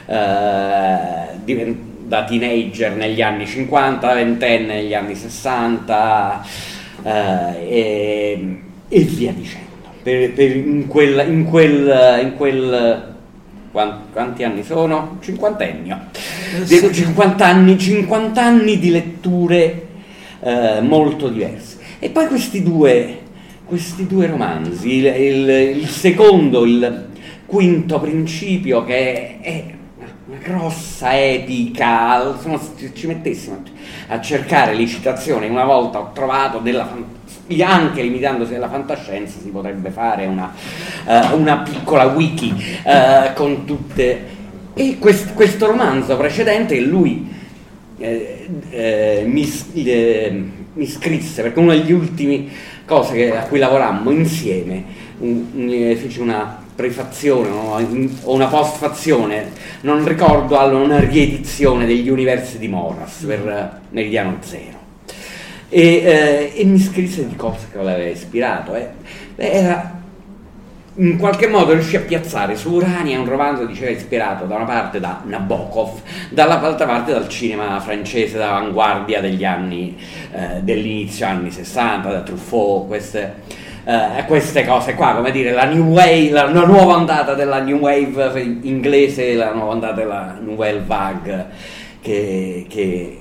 eh, 0.06 1.76
da 2.08 2.24
teenager 2.24 2.94
negli 2.94 3.20
anni 3.20 3.46
50, 3.46 4.14
ventenne 4.14 4.74
negli 4.74 4.94
anni 4.94 5.16
60 5.16 6.46
eh, 7.02 7.10
e, 7.68 8.60
e, 8.88 9.00
via 9.00 9.32
dicendo. 9.32 9.66
Per, 10.02 10.32
per 10.32 10.56
in, 10.56 10.86
quel, 10.86 11.28
in, 11.28 11.44
quel, 11.44 12.20
in 12.22 12.34
quel 12.36 13.16
quanti 13.70 14.44
anni 14.44 14.62
sono? 14.62 15.18
Cinquantennio. 15.20 15.98
Eh, 16.68 16.92
50 16.92 17.46
anni, 17.46 17.78
50 17.78 18.42
anni 18.42 18.78
di 18.78 18.90
letture 18.90 19.86
eh, 20.40 20.80
molto 20.80 21.28
diverse. 21.28 21.78
E 21.98 22.10
poi 22.10 22.26
questi 22.26 22.62
due, 22.62 23.18
questi 23.64 24.06
due 24.06 24.26
romanzi, 24.26 24.94
il, 24.94 25.06
il, 25.06 25.48
il, 25.78 25.88
secondo, 25.88 26.64
il 26.64 27.08
quinto 27.46 27.98
principio, 28.00 28.84
che 28.84 29.40
è 29.40 29.64
una 30.26 30.38
grossa 30.38 31.18
epica, 31.18 32.32
insomma, 32.32 32.58
se 32.58 32.92
ci 32.94 33.06
mettessimo 33.06 33.62
a 34.08 34.20
cercare 34.20 34.74
le 34.74 34.86
citazioni, 34.86 35.48
una 35.48 35.64
volta 35.64 35.98
ho 35.98 36.12
trovato 36.12 36.58
della 36.58 36.86
fantasia 36.86 37.17
anche 37.62 38.02
limitandosi 38.02 38.54
alla 38.54 38.68
fantascienza 38.68 39.38
si 39.40 39.48
potrebbe 39.48 39.90
fare 39.90 40.26
una, 40.26 40.52
uh, 41.04 41.38
una 41.38 41.58
piccola 41.58 42.04
wiki 42.04 42.54
uh, 42.84 43.32
con 43.34 43.64
tutte... 43.64 44.36
E 44.74 44.98
quest, 44.98 45.34
questo 45.34 45.66
romanzo 45.66 46.16
precedente 46.16 46.78
lui 46.78 47.36
eh, 47.98 48.46
eh, 48.70 49.24
mi, 49.26 49.50
eh, 49.74 50.42
mi, 50.72 50.86
scrisse, 50.86 51.42
perché 51.42 51.58
una 51.58 51.74
delle 51.74 51.92
ultime 51.92 52.46
cose 52.84 53.14
che, 53.14 53.36
a 53.36 53.42
cui 53.42 53.58
lavorammo 53.58 54.10
insieme, 54.10 54.84
un, 55.18 55.96
fece 55.98 56.20
una 56.20 56.62
prefazione 56.76 57.48
o 58.22 58.32
una 58.32 58.46
postfazione, 58.46 59.50
non 59.80 60.06
ricordo, 60.06 60.56
una 60.56 61.00
riedizione 61.00 61.86
degli 61.86 62.08
universi 62.08 62.58
di 62.58 62.68
Moras 62.68 63.24
per 63.26 63.80
Meridiano 63.90 64.36
Zero 64.42 64.77
e, 65.68 65.80
eh, 65.80 66.52
e, 66.54 66.64
mi 66.64 66.78
scrisse 66.78 67.28
di 67.28 67.36
cose 67.36 67.66
che 67.70 67.82
l'aveva 67.82 68.10
ispirato. 68.10 68.74
Eh. 68.74 68.88
Era 69.36 69.96
in 70.98 71.16
qualche 71.16 71.46
modo 71.46 71.72
riuscì 71.72 71.96
a 71.96 72.00
piazzare 72.00 72.56
su 72.56 72.72
Urania 72.72 73.20
un 73.20 73.28
romanzo, 73.28 73.64
diceva, 73.64 73.90
ispirato 73.90 74.46
da 74.46 74.56
una 74.56 74.64
parte 74.64 74.98
da 74.98 75.22
Nabokov, 75.24 76.00
dall'altra 76.30 76.86
parte 76.86 77.12
dal 77.12 77.28
cinema 77.28 77.78
francese 77.80 78.36
d'avanguardia 78.36 79.20
degli 79.20 79.44
anni, 79.44 79.96
eh, 80.32 80.60
dell'inizio 80.62 81.26
anni 81.26 81.50
60, 81.50 82.10
da 82.10 82.20
Truffaut, 82.22 82.88
queste, 82.88 83.34
eh, 83.84 84.24
queste 84.26 84.66
cose 84.66 84.94
qua, 84.94 85.14
come 85.14 85.30
dire, 85.30 85.52
la 85.52 85.66
New 85.66 85.86
Wave, 85.86 86.30
la, 86.30 86.50
la, 86.50 86.64
nuova 86.64 86.96
ondata 86.96 87.34
della 87.34 87.60
New 87.60 87.78
Wave 87.78 88.58
inglese, 88.62 89.34
la 89.34 89.52
nuova 89.52 89.72
ondata 89.72 89.94
della 89.94 90.36
Nouvelle 90.40 90.82
Vague, 90.84 91.46
che, 92.00 92.66
che, 92.68 93.18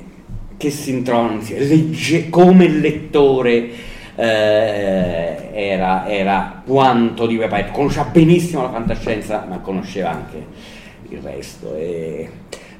che 0.58 0.70
si 0.72 0.92
intronzi, 0.92 1.56
legge, 1.68 2.30
come 2.30 2.68
lettore 2.68 3.70
eh, 4.16 5.50
era, 5.54 6.08
era, 6.08 6.64
quanto 6.66 7.28
di 7.28 7.38
Webite, 7.38 7.70
conosceva 7.72 8.06
benissimo 8.06 8.64
la 8.64 8.72
fantascienza, 8.72 9.46
ma 9.48 9.60
conosceva 9.60 10.12
anche 10.12 10.46
il 11.10 11.20
resto. 11.20 11.76
E 11.76 12.30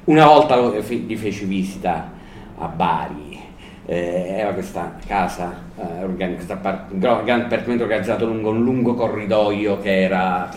una 0.04 0.26
volta 0.26 0.58
gli 0.58 1.16
feci 1.16 1.44
visita 1.44 2.12
a 2.58 2.66
Bari, 2.66 3.38
eh, 3.86 4.34
era 4.38 4.52
questa 4.52 4.96
casa, 5.06 5.62
eh, 5.78 6.34
questo 6.34 6.52
appartamento 6.52 7.84
organizzato 7.84 8.26
lungo 8.26 8.50
un 8.50 8.62
lungo 8.62 8.94
corridoio 8.94 9.78
che 9.78 10.02
era 10.02 10.50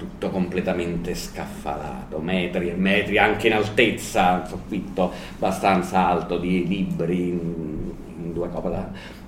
tutto 0.00 0.30
completamente 0.30 1.14
scaffalato, 1.14 2.18
metri 2.20 2.70
e 2.70 2.74
metri 2.74 3.18
anche 3.18 3.48
in 3.48 3.52
altezza, 3.52 4.40
un 4.42 4.48
soffitto 4.48 5.12
abbastanza 5.34 6.06
alto 6.06 6.38
di 6.38 6.66
libri 6.66 7.28
in, 7.28 7.92
in 8.22 8.32
due 8.32 8.48
copie. 8.48 8.70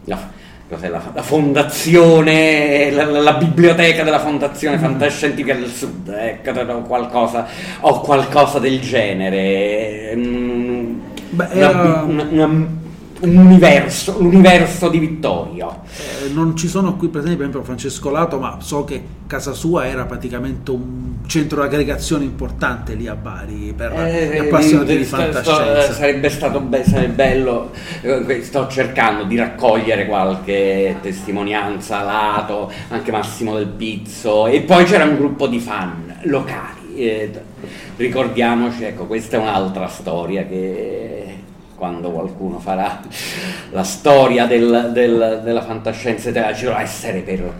La, 0.05 0.31
cos'è 0.67 0.89
la, 0.89 1.03
la 1.13 1.23
fondazione, 1.23 2.91
la, 2.91 3.05
la, 3.05 3.35
biblioteca 3.35 4.03
della 4.03 4.19
fondazione 4.19 4.79
fantascientifica 4.79 5.55
del 5.55 5.69
sud, 5.69 6.09
ecco, 6.09 6.59
o 6.59 6.83
qualcosa, 6.83 7.47
o 7.81 8.01
qualcosa 8.01 8.59
del 8.59 8.81
genere. 8.81 10.15
Mm, 10.17 11.01
Beh, 11.29 11.49
era... 11.51 12.03
una, 12.07 12.27
una, 12.31 12.81
un 13.23 13.37
universo, 13.37 14.17
l'universo 14.21 14.89
di 14.89 14.99
Vittorio. 14.99 15.83
Eh, 16.25 16.31
non 16.33 16.57
ci 16.57 16.69
sono 16.69 16.97
qui 16.97 17.09
presenti 17.09 17.37
per 17.37 17.47
esempio 17.47 17.65
Francesco 17.65 18.11
Lato, 18.11 18.39
ma 18.39 18.59
so 18.61 18.85
che 18.85 19.03
casa 19.27 19.53
sua 19.53 19.87
era 19.87 20.05
praticamente 20.05 20.71
un 20.71 21.15
centro 21.27 21.61
di 21.61 21.67
aggregazione 21.67 22.25
importante 22.25 22.95
lì 22.95 23.07
a 23.07 23.15
Bari 23.15 23.73
per 23.77 23.93
eh, 23.93 24.31
gli 24.35 24.39
appassionati 24.39 24.93
eh, 24.93 24.97
di 24.99 25.05
fantascienza. 25.05 25.83
Sto, 25.83 25.93
sarebbe 25.93 26.29
stato 26.29 26.61
be- 26.61 26.85
sarebbe 26.85 27.13
bello, 27.13 27.71
eh, 28.01 28.43
sto 28.43 28.67
cercando 28.69 29.25
di 29.25 29.37
raccogliere 29.37 30.07
qualche 30.07 30.97
testimonianza 31.01 32.03
Lato, 32.03 32.71
anche 32.89 33.11
Massimo 33.11 33.55
del 33.55 33.69
Pizzo 33.69 34.47
e 34.47 34.63
poi 34.63 34.85
c'era 34.85 35.05
un 35.05 35.17
gruppo 35.17 35.47
di 35.47 35.61
fan 35.61 36.21
locali. 36.25 36.81
Eh, 36.97 37.31
ricordiamoci, 37.97 38.85
ecco, 38.85 39.07
questa 39.07 39.37
è 39.37 39.41
un'altra 39.41 39.87
storia 39.87 40.45
che 40.45 41.42
quando 41.83 42.13
qualcuno 42.13 42.61
farà 42.61 43.01
la 43.71 43.83
storia 43.83 44.47
del, 44.47 44.91
del, 44.93 45.41
della 45.43 45.63
fantascienza 45.63 46.29
italiana, 46.29 46.55
ci 46.55 46.65
dovrà 46.67 46.81
essere 46.81 47.23
per 47.23 47.53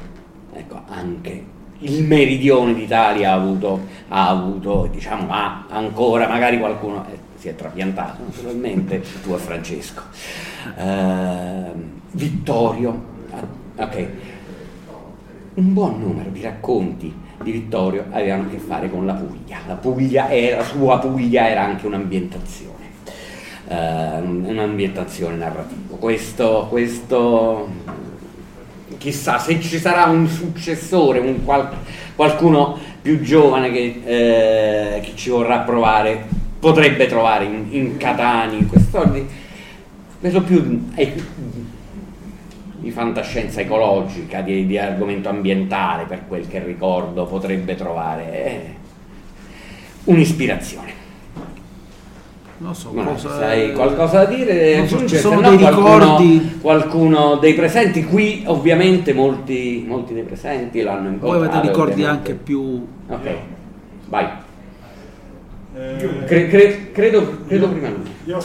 ecco, 0.53 0.81
anche 0.87 1.45
il 1.81 2.05
meridione 2.05 2.73
d'Italia 2.73 3.33
ha 3.33 3.35
avuto, 3.35 3.81
ha 4.07 4.29
avuto 4.29 4.89
diciamo, 4.93 5.27
ha 5.29 5.67
ancora, 5.69 6.29
magari 6.29 6.61
qualcuno 6.61 7.05
eh, 7.11 7.19
si 7.35 7.49
è 7.49 7.57
trapiantato 7.57 8.23
naturalmente, 8.25 9.03
tu 9.25 9.35
e 9.35 9.39
Francesco. 9.39 10.03
Uh, 10.77 11.75
Vittorio, 12.13 13.05
ok, 13.75 14.09
un 15.55 15.73
buon 15.73 15.99
numero 15.99 16.31
di 16.31 16.43
racconti 16.43 17.13
di 17.43 17.51
Vittorio 17.51 18.05
avevano 18.13 18.45
a 18.45 18.51
che 18.51 18.59
fare 18.59 18.89
con 18.89 19.05
la 19.05 19.15
Puglia, 19.15 19.59
la 19.67 19.75
Puglia 19.75 20.31
era, 20.31 20.59
la 20.59 20.65
sua 20.65 21.01
Puglia 21.01 21.49
era 21.49 21.65
anche 21.65 21.89
un'ambientazione. 21.89 22.72
eh, 22.72 22.72
un'ambientazione 23.73 25.37
narrativa. 25.37 25.97
Questo, 25.99 26.67
questo, 26.69 27.69
chissà 28.99 29.39
se 29.39 29.61
ci 29.61 29.79
sarà 29.79 30.05
un 30.05 30.27
successore, 30.29 31.19
un 31.19 31.45
qual, 31.45 31.69
qualcuno 32.15 32.79
più 33.01 33.21
giovane 33.21 33.71
che, 33.71 34.01
eh, 34.05 35.01
che, 35.01 35.13
ci 35.15 35.31
vorrà 35.31 35.59
provare, 35.59 36.25
potrebbe 36.59 37.07
trovare 37.07 37.45
in, 37.45 37.67
in 37.71 37.97
Catani, 37.97 38.59
in 38.59 38.69
quest'ordine, 38.69 39.27
vedo 40.21 40.43
più 40.43 40.91
eh, 40.95 41.15
di 42.79 42.91
fantascienza 42.91 43.61
ecologica, 43.61 44.41
di, 44.41 44.67
di, 44.67 44.79
argomento 44.79 45.29
ambientale, 45.29 46.05
per 46.05 46.27
quel 46.27 46.49
che 46.49 46.63
ricordo, 46.63 47.27
potrebbe 47.27 47.75
trovare 47.75 48.45
eh, 48.45 48.75
un'ispirazione. 50.05 50.93
Non 52.63 52.77
so, 52.77 52.93
Ma 52.93 53.05
cosa... 53.05 53.29
sai 53.29 53.73
qualcosa 53.73 54.19
da 54.19 54.25
dire? 54.27 54.77
Non 54.77 54.87
so, 54.87 55.05
ci 55.09 55.17
sono 55.17 55.41
dei 55.41 55.59
qualcuno, 55.59 55.99
ricordi. 55.99 56.59
Qualcuno 56.61 57.37
dei 57.37 57.55
presenti 57.55 58.05
qui, 58.05 58.45
ovviamente 58.47 59.13
molti, 59.13 59.85
molti 59.85 60.15
dei 60.15 60.23
presenti 60.23 60.81
l'hanno 60.81 61.09
incontrato. 61.09 61.39
Voi 61.39 61.49
avete 61.49 61.67
ricordi 61.67 61.93
ovviamente. 61.93 62.31
anche 62.31 62.43
più. 62.45 62.87
Ok, 63.09 63.37
vai. 64.07 64.29
Eh, 65.75 66.25
cre, 66.25 66.47
cre, 66.47 66.93
credo, 66.93 67.39
credo 67.49 67.65
io, 67.65 67.73
prima 67.73 67.89
lui. 67.89 68.15
Io 68.27 68.39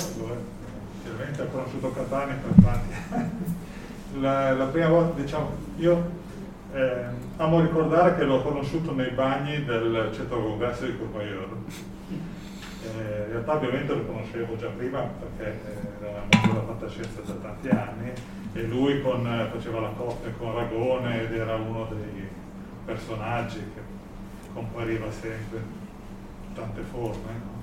chiaramente 1.04 1.42
ho 1.44 1.48
conosciuto 1.52 1.92
Catania 1.92 2.36
per 2.42 2.66
tanti. 2.66 3.36
La, 4.20 4.52
la, 4.54 4.66
prima 4.66 4.88
volta, 4.88 5.22
diciamo, 5.22 5.52
io 5.78 6.10
eh, 6.74 7.04
amo 7.36 7.62
ricordare 7.62 8.16
che 8.16 8.24
l'ho 8.24 8.42
conosciuto 8.42 8.92
nei 8.96 9.12
bagni 9.12 9.64
del 9.64 10.10
centro 10.12 10.42
congresso 10.42 10.86
di 10.86 10.98
Courmayeur 10.98 11.50
eh, 12.96 13.26
in 13.26 13.32
realtà 13.32 13.54
ovviamente 13.54 13.94
lo 13.94 14.06
conoscevo 14.06 14.56
già 14.56 14.68
prima 14.68 15.02
perché 15.02 15.60
era 16.02 16.20
molto 16.20 16.48
della 16.48 16.66
fantascienza 16.66 17.22
da 17.22 17.34
tanti 17.34 17.70
anni 17.70 18.12
e 18.54 18.62
lui 18.64 19.02
con, 19.02 19.24
faceva 19.52 19.80
la 19.80 19.90
coppia 19.90 20.32
con 20.38 20.54
Ragone 20.54 21.24
ed 21.24 21.34
era 21.34 21.56
uno 21.56 21.86
dei 21.86 22.28
personaggi 22.86 23.58
che 23.74 23.82
compariva 24.54 25.12
sempre 25.12 25.58
in 26.48 26.54
tante 26.54 26.82
forme. 26.82 27.32
No? 27.32 27.56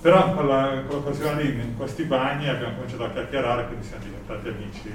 Però 0.00 0.34
quella, 0.34 0.82
quell'occasione 0.86 1.42
lì, 1.42 1.60
in 1.60 1.76
questi 1.76 2.04
bagni 2.04 2.48
abbiamo 2.48 2.74
cominciato 2.74 3.04
a 3.04 3.10
chiacchierare, 3.10 3.66
quindi 3.66 3.84
siamo 3.86 4.04
diventati 4.04 4.48
amici 4.48 4.90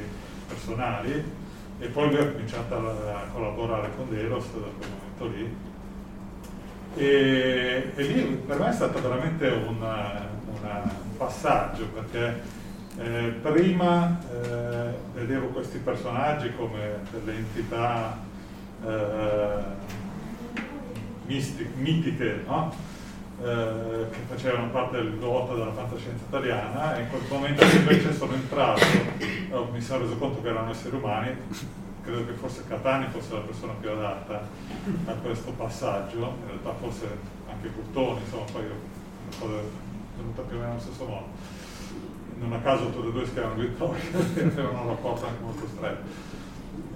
personali 0.48 1.24
e 1.80 1.88
poi 1.88 2.10
lui 2.10 2.20
ha 2.20 2.32
cominciato 2.32 2.76
a 2.76 3.24
collaborare 3.32 3.90
con 3.96 4.10
Delos 4.10 4.46
da 4.54 4.68
quel 4.78 4.90
momento 4.90 5.38
lì 5.38 5.71
e, 6.96 7.92
e, 7.96 8.04
lì 8.04 8.22
per 8.46 8.60
me 8.60 8.70
è 8.70 8.74
stato 8.74 9.02
veramente 9.02 9.48
un 9.48 9.78
passaggio 11.18 11.88
perché 11.88 12.42
eh, 12.98 13.34
prima 13.42 14.20
eh, 14.32 14.94
vedevo 15.14 15.48
questi 15.48 15.78
personaggi 15.78 16.54
come 16.56 17.00
delle 17.12 17.38
entità 17.38 18.18
eh, 18.86 19.64
misti, 21.26 21.68
mitiche 21.76 22.44
no? 22.46 22.74
Eh, 23.42 24.06
che 24.12 24.20
facevano 24.28 24.70
parte 24.70 24.98
del 24.98 25.18
gotto 25.18 25.56
della 25.56 25.72
fantascienza 25.72 26.26
italiana 26.28 26.98
e 26.98 27.02
in 27.02 27.10
quel 27.10 27.22
momento 27.30 27.64
invece 27.64 28.14
sono 28.14 28.34
entrato 28.34 28.86
mi 29.72 29.82
sono 29.82 30.04
reso 30.04 30.18
conto 30.18 30.42
che 30.42 30.50
erano 30.50 30.72
esseri 30.72 30.96
umani 30.96 31.36
credo 32.04 32.26
che 32.26 32.34
forse 32.34 32.64
Catani 32.68 33.08
fosse 33.12 33.34
la 33.34 33.40
persona 33.42 33.74
più 33.74 33.90
adatta 33.90 34.48
a 35.06 35.14
questo 35.14 35.52
passaggio, 35.52 36.18
in 36.18 36.48
realtà 36.48 36.74
forse 36.80 37.08
anche 37.50 37.70
Curtoni, 37.70 38.22
insomma, 38.24 38.46
poi 38.52 38.64
una 38.64 39.38
cosa 39.40 39.60
è 39.60 39.64
venuta 40.18 40.42
più 40.42 40.58
o 40.58 40.60
meno 40.60 40.72
allo 40.72 40.80
stesso 40.80 41.06
modo. 41.06 41.26
Non 42.40 42.54
a 42.54 42.60
caso 42.60 42.90
tutti 42.90 43.08
e 43.08 43.12
due 43.12 43.26
si 43.26 43.34
chiamano 43.34 43.62
Vittorio, 43.62 44.02
avevano 44.18 44.82
un 44.82 44.88
rapporto 44.88 45.26
anche 45.28 45.44
molto 45.44 45.68
stretto. 45.68 46.40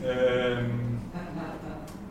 Ehm, 0.01 0.99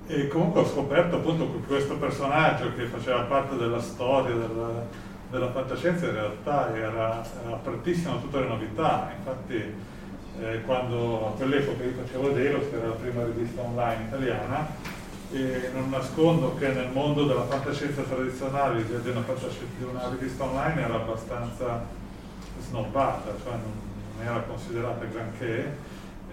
e 0.06 0.28
comunque 0.28 0.60
ho 0.60 0.66
scoperto 0.66 1.16
appunto 1.16 1.50
che 1.50 1.66
questo 1.66 1.96
personaggio 1.96 2.74
che 2.74 2.84
faceva 2.84 3.22
parte 3.22 3.56
della 3.56 3.80
storia 3.80 4.34
della, 4.34 4.86
della 5.30 5.50
fantascienza 5.50 6.06
in 6.06 6.12
realtà 6.12 6.74
era 6.74 7.22
apertissimo 7.50 8.14
a 8.14 8.18
tutte 8.18 8.38
le 8.38 8.46
novità, 8.46 9.10
infatti 9.16 9.74
eh, 10.40 10.62
quando 10.62 11.28
a 11.28 11.30
quell'epoca 11.30 11.84
io 11.84 11.92
facevo 12.04 12.28
Delos, 12.30 12.68
che 12.70 12.76
era 12.76 12.88
la 12.88 12.94
prima 12.94 13.24
rivista 13.24 13.62
online 13.62 14.04
italiana, 14.06 14.66
e 15.32 15.70
non 15.72 15.90
nascondo 15.90 16.54
che 16.56 16.68
nel 16.68 16.90
mondo 16.92 17.24
della 17.24 17.44
fantascienza 17.44 18.02
tradizionale 18.02 18.84
di 18.84 18.92
una, 18.92 19.20
di 19.20 19.84
una 19.84 20.08
rivista 20.10 20.44
online 20.44 20.82
era 20.82 20.94
abbastanza 20.94 21.84
snobbata, 22.60 23.32
cioè 23.42 23.52
non, 23.52 23.72
non 24.16 24.26
era 24.26 24.40
considerata 24.42 25.04
granché. 25.06 25.76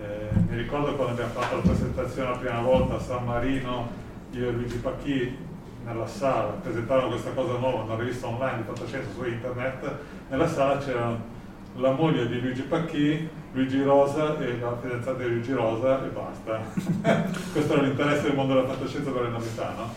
Eh, 0.02 0.30
mi 0.50 0.58
ricordo 0.58 0.96
quando 0.96 1.14
abbiamo 1.14 1.32
fatto 1.32 1.56
la 1.56 1.62
presentazione 1.62 2.30
la 2.30 2.38
prima 2.38 2.62
volta 2.62 2.96
a 2.96 3.00
San 3.00 3.26
Marino, 3.26 3.90
io 4.32 4.50
e 4.50 4.52
Luigi 4.52 4.78
Pacchi 4.78 5.38
nella 5.84 6.08
sala 6.08 6.52
presentavano 6.62 7.10
questa 7.10 7.32
cosa 7.32 7.58
nuova, 7.58 7.84
una 7.84 7.96
rivista 7.96 8.28
online 8.28 8.58
di 8.58 8.64
fantascienza 8.64 9.10
su 9.14 9.26
internet, 9.26 9.96
nella 10.30 10.48
sala 10.48 10.78
c'erano 10.78 11.31
la 11.76 11.92
moglie 11.92 12.28
di 12.28 12.40
Luigi 12.40 12.62
Pacchi, 12.62 13.30
Luigi 13.54 13.82
Rosa 13.82 14.38
e 14.40 14.58
la 14.60 14.78
fidanzata 14.82 15.18
di 15.24 15.30
Luigi 15.30 15.54
Rosa 15.54 16.04
e 16.04 16.08
basta. 16.08 16.62
Questo 17.52 17.74
era 17.74 17.82
l'interesse 17.82 18.24
del 18.24 18.36
mondo 18.36 18.54
della 18.54 18.68
fantascienza 18.68 19.12
per 19.12 19.24
le 19.24 19.30
novità, 19.30 19.74
no? 19.78 19.94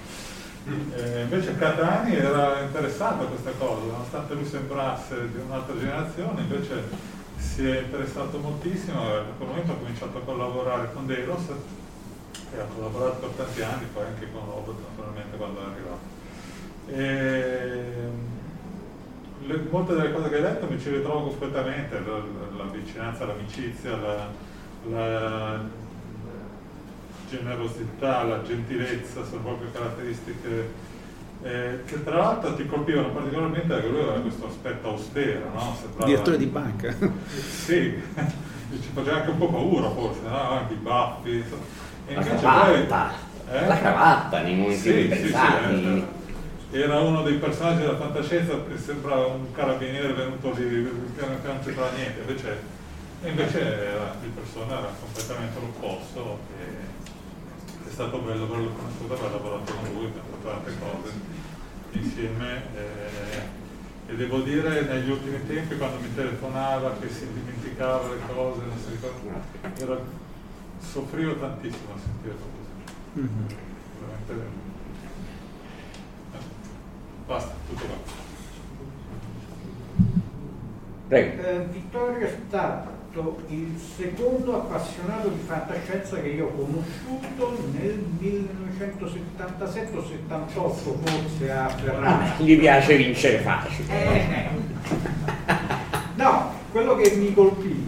Eh, 0.66 1.22
invece 1.22 1.56
Catani 1.56 2.16
era 2.16 2.60
interessato 2.60 3.24
a 3.24 3.26
questa 3.26 3.50
cosa, 3.58 3.82
nonostante 3.84 4.32
lui 4.32 4.46
sembrasse 4.46 5.30
di 5.30 5.38
un'altra 5.46 5.78
generazione, 5.78 6.40
invece 6.40 6.82
si 7.36 7.68
è 7.68 7.80
interessato 7.80 8.38
moltissimo 8.38 9.02
e 9.02 9.16
da 9.16 9.32
quel 9.36 9.48
momento 9.48 9.72
ha 9.72 9.76
cominciato 9.76 10.18
a 10.18 10.20
collaborare 10.22 10.90
con 10.94 11.06
Delos 11.06 11.42
e 12.54 12.58
ha 12.58 12.64
collaborato 12.74 13.26
per 13.26 13.44
tanti 13.44 13.62
anni, 13.62 13.84
poi 13.92 14.06
anche 14.06 14.26
con 14.32 14.40
Robert 14.46 14.78
naturalmente 14.88 15.36
quando 15.36 15.60
è 15.60 15.64
arrivato. 15.64 16.12
E, 16.86 18.32
le, 19.46 19.66
molte 19.70 19.94
delle 19.94 20.12
cose 20.12 20.28
che 20.28 20.36
hai 20.36 20.42
detto 20.42 20.66
mi 20.68 20.80
ci 20.80 20.90
ritrovo 20.90 21.28
completamente, 21.28 22.00
la, 22.00 22.22
la 22.56 22.70
vicinanza, 22.70 23.26
l'amicizia, 23.26 23.96
la, 23.96 24.28
la, 24.90 25.82
generosità, 27.28 28.22
la 28.22 28.42
gentilezza 28.42 29.24
sono 29.24 29.42
proprio 29.42 29.70
caratteristiche 29.72 30.92
eh, 31.42 31.80
che 31.84 32.04
tra 32.04 32.16
l'altro 32.16 32.54
ti 32.54 32.66
colpivano 32.66 33.10
particolarmente 33.10 33.66
perché 33.66 33.88
lui 33.88 34.00
aveva 34.00 34.20
questo 34.20 34.46
aspetto 34.46 34.88
austero, 34.88 35.50
no? 35.52 35.76
Sembrava... 35.78 36.06
Direttore 36.06 36.38
di 36.38 36.46
banca. 36.46 36.94
sì, 37.28 38.00
ci 38.80 38.88
faceva 38.92 39.16
anche 39.16 39.30
un 39.30 39.38
po' 39.38 39.48
paura 39.48 39.90
forse, 39.90 40.20
no? 40.26 40.50
anche 40.50 40.72
i 40.72 40.76
baffi. 40.76 41.44
E 42.06 42.14
la 42.14 42.22
cravatta, 42.22 43.12
poi, 43.46 43.56
eh? 43.56 43.66
la 43.66 43.78
cravatta 43.78 44.40
nei 44.40 44.54
momenti 44.56 44.80
sì, 44.80 45.04
pensati. 45.06 45.74
Sì, 45.74 45.80
sì, 45.80 45.86
eh, 45.86 46.06
era 46.80 46.98
uno 46.98 47.22
dei 47.22 47.36
personaggi 47.36 47.82
della 47.82 47.96
fantascienza 47.96 48.64
che 48.64 48.76
sembrava 48.76 49.26
un 49.26 49.52
carabiniere 49.52 50.12
venuto 50.12 50.52
lì, 50.54 50.90
che 51.16 51.24
non 51.24 51.60
c'entrava 51.62 51.92
niente, 51.92 52.20
invece, 52.20 52.58
invece 53.22 53.60
era, 53.60 54.16
di 54.20 54.26
persona 54.28 54.78
era 54.78 54.92
completamente 54.98 55.60
l'opposto 55.60 56.40
e 56.58 57.88
è 57.88 57.92
stato 57.92 58.18
bello 58.18 58.44
averlo 58.44 58.72
conosciuto, 58.72 59.14
aver 59.14 59.30
lavorato 59.30 59.72
con 59.72 59.94
lui, 59.94 60.06
abbiamo 60.06 60.26
fatto 60.32 60.48
tante 60.48 60.78
cose 60.80 61.12
insieme 61.92 62.62
eh, 62.74 64.10
e 64.10 64.16
devo 64.16 64.40
dire 64.40 64.82
negli 64.82 65.10
ultimi 65.10 65.46
tempi 65.46 65.76
quando 65.76 66.00
mi 66.00 66.12
telefonava 66.12 66.96
che 66.98 67.08
si 67.08 67.28
dimenticava 67.32 68.08
le 68.08 68.18
cose, 68.26 68.62
non 68.66 68.78
si 68.78 68.90
ricordava, 68.90 69.40
era, 69.78 70.00
soffrivo 70.80 71.36
tantissimo 71.36 71.94
a 71.94 71.98
sentirlo 72.02 72.46
così. 72.50 73.20
Mm-hmm. 73.20 73.46
Veramente 74.00 74.72
Basta, 77.26 77.54
tutto 77.68 77.84
qua. 77.84 77.96
Prego. 81.08 81.42
Eh, 81.42 81.66
Vittorio 81.70 82.26
è 82.26 82.36
stato 82.46 82.92
il 83.48 83.80
secondo 83.96 84.56
appassionato 84.56 85.28
di 85.28 85.38
fantascienza 85.46 86.20
che 86.20 86.28
io 86.28 86.46
ho 86.46 86.50
conosciuto 86.50 87.70
nel 87.72 88.04
1977 88.18 89.96
o 89.96 90.04
78 90.04 90.98
forse 91.04 91.50
a 91.50 91.68
Ferrara. 91.68 92.34
Ah, 92.36 92.42
gli 92.42 92.58
piace 92.58 92.96
vincere 92.96 93.38
facile. 93.38 93.88
Eh, 93.88 94.48
no, 96.16 96.52
quello 96.72 96.96
che 96.96 97.14
mi 97.16 97.32
colpì 97.32 97.86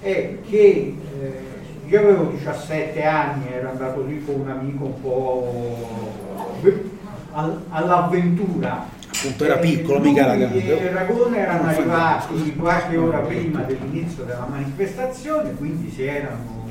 è 0.00 0.38
che 0.48 0.96
eh, 1.20 1.42
io 1.86 2.00
avevo 2.00 2.30
17 2.30 3.02
anni, 3.02 3.52
ero 3.52 3.70
andato 3.70 4.04
lì 4.04 4.24
con 4.24 4.40
un 4.40 4.48
amico 4.48 4.84
un 4.84 5.00
po' 5.00 6.12
all'avventura. 7.70 8.86
Appunto 9.10 9.44
era 9.44 9.56
piccolo, 9.56 9.98
mica 10.00 10.22
era 10.22 10.36
grande. 10.36 10.80
E 10.80 10.92
Ragone 10.92 11.38
erano 11.38 11.68
arrivati 11.68 12.54
qualche 12.56 12.96
ora 12.96 13.18
prima 13.18 13.62
dell'inizio 13.62 14.24
della 14.24 14.46
manifestazione, 14.48 15.54
quindi 15.54 15.90
si 15.90 16.04
erano 16.04 16.66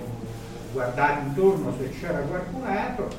guardati 0.71 1.27
intorno 1.27 1.73
se 1.77 1.89
c'era 1.99 2.19
qualcun 2.19 2.65
altro. 2.65 3.09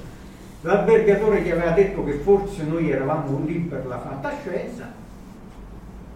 L'albergatore 0.63 1.43
gli 1.43 1.51
aveva 1.51 1.71
detto 1.71 2.05
che 2.05 2.13
forse 2.15 2.65
noi 2.65 2.91
eravamo 2.91 3.43
lì 3.45 3.55
per 3.59 3.87
la 3.87 4.01
fantascienza 4.01 4.93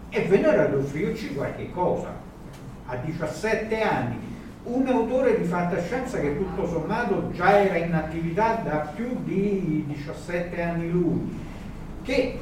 e 0.09 0.21
vennero 0.23 0.61
ad 0.61 0.73
offrirci 0.73 1.33
qualche 1.33 1.71
cosa. 1.71 2.21
A 2.85 2.95
17 2.97 3.81
anni 3.81 4.22
un 4.63 4.87
autore 4.87 5.37
di 5.39 5.43
fantascienza 5.43 6.19
che 6.19 6.37
tutto 6.37 6.67
sommato 6.67 7.31
già 7.31 7.61
era 7.61 7.77
in 7.77 7.93
attività 7.93 8.61
da 8.63 8.91
più 8.95 9.17
di 9.23 9.83
17 9.87 10.61
anni 10.61 10.89
lui, 10.89 11.37
che 12.03 12.39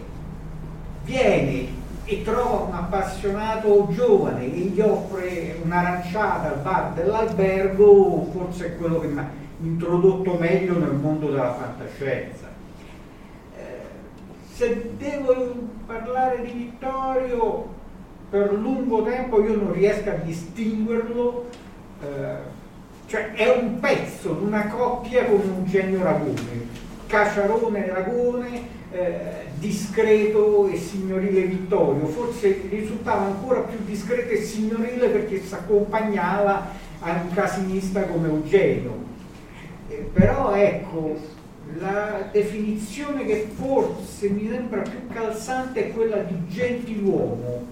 viene 1.03 1.79
e 2.05 2.21
trova 2.23 2.65
un 2.65 2.73
appassionato 2.73 3.87
giovane 3.91 4.43
e 4.43 4.59
gli 4.59 4.81
offre 4.81 5.57
un'aranciata 5.63 6.49
al 6.49 6.59
bar 6.59 6.91
dell'albergo, 6.93 8.29
forse 8.31 8.67
è 8.67 8.77
quello 8.77 8.99
che 8.99 9.07
mi 9.07 9.19
ha 9.19 9.29
introdotto 9.61 10.33
meglio 10.35 10.77
nel 10.77 10.93
mondo 10.93 11.29
della 11.29 11.53
fantascienza. 11.53 12.49
Eh, 13.55 13.61
se 14.53 14.91
devo 14.97 15.55
parlare 15.87 16.43
di 16.43 16.51
Vittorio, 16.51 17.79
per 18.29 18.53
lungo 18.53 19.03
tempo 19.03 19.43
io 19.43 19.55
non 19.55 19.73
riesco 19.73 20.09
a 20.09 20.13
distinguerlo 20.13 21.45
eh, 22.01 22.59
cioè 23.05 23.31
è 23.33 23.49
un 23.49 23.79
pezzo 23.79 24.33
di 24.33 24.45
una 24.45 24.67
coppia 24.67 25.25
con 25.25 25.39
un 25.39 25.65
genio 25.65 26.01
Ragone, 26.01 26.79
Caciarone 27.07 27.87
Ragone, 27.87 28.79
eh, 28.91 29.19
discreto 29.57 30.69
e 30.69 30.77
signorile 30.77 31.41
Vittorio, 31.41 32.05
forse 32.07 32.61
risultava 32.69 33.25
ancora 33.25 33.61
più 33.61 33.77
discreto 33.85 34.31
e 34.31 34.41
signorile 34.41 35.09
perché 35.09 35.41
si 35.41 35.53
accompagnava 35.53 36.67
a 36.99 37.11
un 37.11 37.33
casinista 37.33 38.03
come 38.03 38.29
Eugenio. 38.29 39.03
Eh, 39.89 40.09
però 40.13 40.53
ecco, 40.55 41.19
la 41.79 42.29
definizione 42.31 43.25
che 43.25 43.49
forse 43.53 44.29
mi 44.29 44.47
sembra 44.49 44.81
più 44.81 45.07
calzante 45.11 45.87
è 45.87 45.91
quella 45.91 46.17
di 46.17 46.47
gentiluomo. 46.47 47.67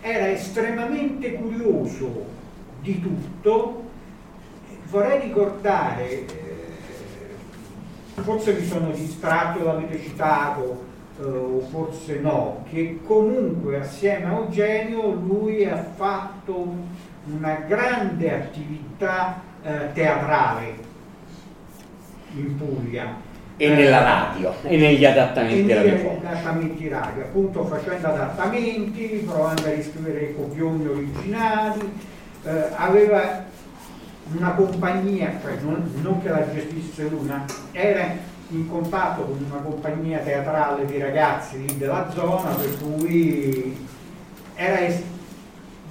Era 0.00 0.30
estremamente 0.30 1.32
curioso 1.32 2.36
di 2.88 3.02
tutto, 3.02 3.82
vorrei 4.90 5.20
ricordare, 5.20 6.10
eh, 6.10 6.26
forse 8.14 8.54
mi 8.54 8.66
sono 8.66 8.90
distratto, 8.90 9.62
l'avete 9.62 10.00
citato, 10.00 10.84
eh, 11.20 11.24
o 11.24 11.60
forse 11.70 12.18
no, 12.20 12.64
che 12.70 13.00
comunque 13.04 13.80
assieme 13.80 14.24
a 14.24 14.38
Eugenio 14.38 15.10
lui 15.12 15.66
ha 15.66 15.84
fatto 15.94 16.74
una 17.26 17.64
grande 17.66 18.34
attività 18.34 19.42
eh, 19.62 19.92
teatrale 19.92 20.86
in 22.34 22.56
Puglia. 22.56 23.26
E 23.60 23.68
nella 23.70 24.02
radio, 24.02 24.54
e 24.62 24.76
negli 24.76 25.04
adattamenti 25.04 25.72
adattamenti 25.72 26.88
radio, 26.88 27.22
appunto 27.24 27.64
facendo 27.64 28.06
adattamenti, 28.06 29.24
provando 29.26 29.66
a 29.66 29.70
riscrivere 29.72 30.26
i 30.26 30.34
copioni 30.36 30.86
originali, 30.86 31.92
eh, 32.48 32.70
aveva 32.76 33.44
una 34.36 34.50
compagnia, 34.52 35.38
cioè 35.42 35.58
non, 35.62 35.90
non, 36.00 36.22
che 36.22 36.30
la 36.30 36.50
gestisse 36.52 37.08
lui, 37.08 37.26
ma 37.26 37.44
era 37.72 38.06
in 38.48 38.68
contatto 38.68 39.22
con 39.22 39.44
una 39.50 39.60
compagnia 39.60 40.18
teatrale 40.18 40.86
di 40.86 40.98
ragazzi 40.98 41.64
della 41.76 42.10
zona, 42.10 42.50
per 42.54 42.78
cui 42.78 43.86
es- 44.54 45.02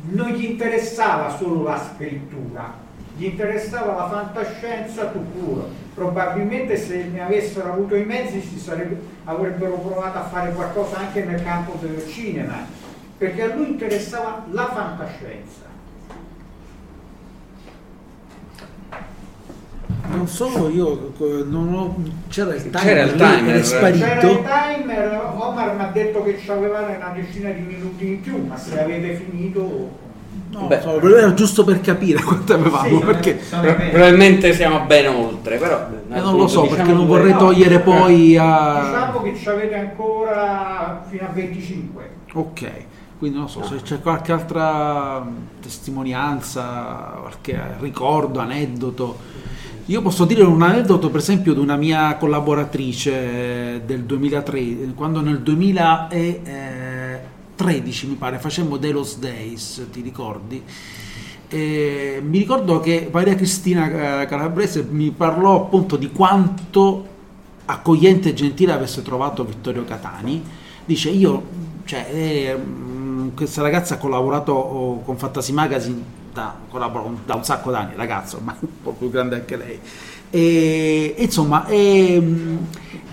non 0.09 0.29
gli 0.29 0.45
interessava 0.45 1.35
solo 1.37 1.63
la 1.63 1.79
scrittura, 1.79 2.73
gli 3.15 3.25
interessava 3.25 3.95
la 3.95 4.09
fantascienza 4.09 5.05
puro. 5.05 5.69
Probabilmente 5.93 6.77
se 6.77 7.05
ne 7.05 7.21
avessero 7.21 7.73
avuto 7.73 7.95
i 7.95 8.05
mezzi 8.05 8.41
sarebbe, 8.59 8.99
avrebbero 9.25 9.77
provato 9.77 10.19
a 10.19 10.23
fare 10.23 10.53
qualcosa 10.53 10.97
anche 10.97 11.23
nel 11.23 11.43
campo 11.43 11.77
del 11.81 12.03
cinema, 12.07 12.65
perché 13.17 13.41
a 13.41 13.55
lui 13.55 13.69
interessava 13.69 14.45
la 14.51 14.67
fantascienza 14.67 15.66
non 20.17 20.27
solo 20.27 20.69
io 20.69 21.13
non 21.45 21.73
ho, 21.73 21.95
c'era 22.29 22.53
il 22.55 22.69
timer, 22.69 22.81
c'era 22.81 23.03
il 23.03 23.15
timer 23.15 23.55
era 23.55 23.63
sparito. 23.63 24.05
C'era 24.05 24.75
il 24.75 24.83
timer 24.83 25.33
Omar 25.37 25.75
mi 25.75 25.83
ha 25.83 25.91
detto 25.93 26.23
che 26.23 26.39
ci 26.39 26.49
avevate 26.49 26.95
una 26.95 27.13
decina 27.15 27.51
di 27.51 27.61
minuti 27.61 28.07
in 28.07 28.21
più 28.21 28.45
ma 28.45 28.57
se 28.57 28.79
avete 28.79 29.13
finito 29.15 30.05
no, 30.49 30.67
Beh, 30.67 30.81
so, 30.81 31.15
era 31.15 31.33
giusto 31.33 31.63
per 31.63 31.81
capire 31.81 32.21
quanto 32.21 32.53
avevamo 32.53 32.99
sì, 32.99 33.05
perché 33.05 33.39
probabilmente 33.91 34.53
siamo 34.53 34.85
ben 34.85 35.07
oltre 35.07 35.57
però 35.57 35.87
eh, 36.09 36.19
non 36.19 36.35
lo 36.35 36.47
so 36.47 36.61
diciamo 36.61 36.75
perché 36.75 36.93
non 36.93 37.07
vorrei 37.07 37.35
togliere 37.35 37.75
no, 37.77 37.81
poi 37.81 38.37
a 38.37 38.81
diciamo 38.85 39.21
che 39.21 39.35
ci 39.35 39.49
avete 39.49 39.75
ancora 39.75 41.05
fino 41.09 41.25
a 41.25 41.31
25 41.31 42.09
ok 42.33 42.71
quindi 43.17 43.37
non 43.37 43.49
so 43.49 43.59
no. 43.59 43.65
se 43.65 43.81
c'è 43.81 43.99
qualche 43.99 44.31
altra 44.31 45.25
testimonianza 45.61 47.17
qualche 47.19 47.59
ricordo 47.79 48.39
aneddoto 48.39 49.45
io 49.87 50.01
posso 50.01 50.25
dire 50.25 50.43
un 50.43 50.61
aneddoto, 50.61 51.09
per 51.09 51.19
esempio, 51.19 51.53
di 51.53 51.59
una 51.59 51.75
mia 51.75 52.15
collaboratrice 52.15 53.81
del 53.85 54.03
2003, 54.03 54.93
quando 54.95 55.21
nel 55.21 55.41
2003 55.41 57.35
2013 57.57 58.07
mi 58.07 58.15
pare 58.15 58.37
facemmo 58.37 58.77
Delos 58.77 59.17
Days, 59.17 59.87
ti 59.91 60.01
ricordi? 60.01 60.61
E 61.49 62.21
mi 62.23 62.37
ricordo 62.37 62.79
che 62.79 63.09
Maria 63.11 63.35
Cristina 63.35 64.21
eh, 64.21 64.25
Calabrese 64.27 64.85
mi 64.87 65.09
parlò 65.11 65.63
appunto 65.63 65.95
di 65.95 66.11
quanto 66.11 67.15
accogliente 67.65 68.29
e 68.29 68.33
gentile 68.33 68.73
avesse 68.73 69.01
trovato 69.01 69.43
Vittorio 69.43 69.83
Catani. 69.83 70.43
Dice 70.85 71.09
io, 71.09 71.43
cioè, 71.85 72.07
eh, 72.11 72.59
questa 73.33 73.61
ragazza 73.61 73.95
ha 73.95 73.97
collaborato 73.97 74.53
oh, 74.53 75.01
con 75.01 75.17
Fantasy 75.17 75.51
Magazine 75.51 76.16
da, 76.37 76.55
da 77.25 77.35
un 77.35 77.43
sacco 77.43 77.71
d'anni, 77.71 77.93
ragazzo, 77.95 78.39
ma 78.43 78.55
un 78.59 78.81
po' 78.83 78.91
più 78.91 79.09
grande 79.09 79.35
anche 79.35 79.57
lei. 79.57 79.79
E, 80.29 81.15
insomma, 81.17 81.65
e, 81.67 82.21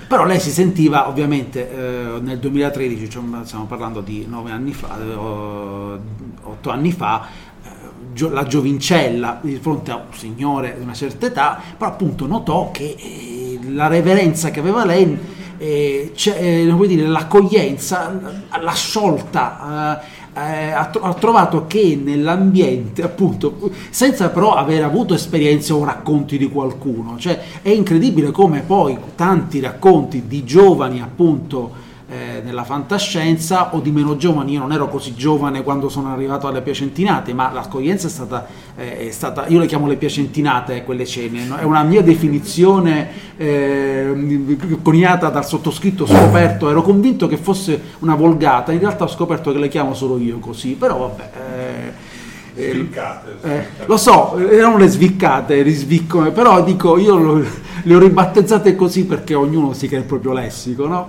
però 0.07 0.25
lei 0.25 0.41
si 0.41 0.51
sentiva 0.51 1.09
ovviamente 1.09 1.71
eh, 1.71 2.21
nel 2.21 2.39
2013, 2.39 3.09
cioè, 3.09 3.23
stiamo 3.45 3.65
parlando 3.65 4.01
di 4.01 4.27
nove 4.29 4.51
anni 4.51 4.73
fa, 4.73 4.99
eh, 5.01 5.15
otto 5.15 6.71
anni 6.71 6.93
fa, 6.93 7.27
eh, 7.63 8.31
la 8.31 8.45
giovincella 8.45 9.39
di 9.41 9.57
fronte 9.57 9.91
a 9.91 9.97
un 9.97 10.15
signore 10.15 10.75
di 10.77 10.83
una 10.83 10.95
certa 10.95 11.27
età, 11.27 11.61
però 11.79 11.91
appunto 11.91 12.27
notò 12.27 12.71
che 12.73 12.97
eh, 12.99 13.59
la 13.71 13.87
reverenza 13.87 14.51
che 14.51 14.61
aveva 14.61 14.85
lei, 14.85 15.17
eh, 15.57 16.13
eh, 16.15 16.77
dire, 16.87 17.07
l'accoglienza, 17.07 18.43
la 18.61 18.73
sciolta, 18.73 20.03
eh, 20.35 20.71
ha, 20.73 20.91
ha, 21.01 21.15
trovato 21.15 21.67
che 21.67 21.99
nell'ambiente, 22.03 23.03
appunto, 23.03 23.71
senza 23.91 24.31
però 24.31 24.55
aver 24.55 24.83
avuto 24.83 25.15
esperienze 25.15 25.73
o 25.73 25.85
racconti 25.85 26.37
di 26.37 26.49
qualcuno, 26.49 27.17
cioè 27.19 27.41
è 27.63 27.71
incredibile 27.71 28.31
come 28.31 28.61
poi 28.61 28.99
tanti 29.15 29.61
racconti 29.61 30.25
di 30.27 30.45
giovani, 30.45 31.01
appunto, 31.01 31.84
eh, 32.15 32.43
nella 32.45 32.63
fantascienza 32.63 33.75
o 33.75 33.81
di 33.81 33.91
meno 33.91 34.17
giovani. 34.17 34.53
Io 34.53 34.61
non 34.61 34.73
ero 34.73 34.89
così 34.89 35.15
giovane 35.15 35.65
quando 35.65 35.89
sono 35.89 36.13
arrivato 36.13 36.47
alle 36.47 36.63
piacentinate, 36.63 37.35
ma 37.35 37.51
l'accoglienza 37.51 38.07
è 38.07 38.11
stata, 38.11 38.47
eh, 38.77 39.09
è 39.09 39.11
stata 39.11 39.47
io 39.49 39.59
le 39.59 39.67
chiamo 39.67 39.89
le 39.89 39.97
piacentinate 39.97 40.85
quelle 40.85 41.07
cene, 41.07 41.45
no? 41.45 41.57
è 41.57 41.65
una 41.65 41.83
mia 41.83 42.03
definizione 42.03 43.09
eh, 43.37 44.57
coniata 44.81 45.29
dal 45.29 45.45
sottoscritto 45.45 46.07
scoperto, 46.07 46.71
ero 46.71 46.83
convinto 46.83 47.27
che 47.27 47.37
fosse 47.37 47.81
una 48.01 48.15
volgata, 48.15 48.71
in 48.71 48.79
realtà 48.79 49.05
ho 49.05 49.09
scoperto 49.09 49.51
che 49.51 49.59
le 49.59 49.69
chiamo 49.69 49.93
solo 49.95 50.17
io 50.19 50.39
così, 50.39 50.75
però 50.75 50.99
vabbè. 50.99 51.31
Eh, 51.35 52.13
eh, 52.57 52.71
sviccate, 52.71 53.37
eh, 53.43 53.67
lo 53.87 53.97
so, 53.97 54.39
erano 54.39 54.77
le 54.77 54.87
sviccate, 54.87 55.63
risviccone, 55.63 56.31
però 56.31 56.63
dico 56.63 56.97
io 56.97 57.17
lo, 57.17 57.45
le 57.83 57.95
ho 57.95 57.99
ribattezzate 57.99 58.77
così 58.77 59.05
perché 59.07 59.35
ognuno 59.35 59.73
si 59.73 59.89
crea 59.89 59.99
il 59.99 60.07
proprio 60.07 60.33
lessico, 60.33 60.87
no? 60.87 61.09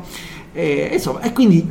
E, 0.58 0.92
insomma, 0.94 1.20
e 1.20 1.34
quindi 1.34 1.68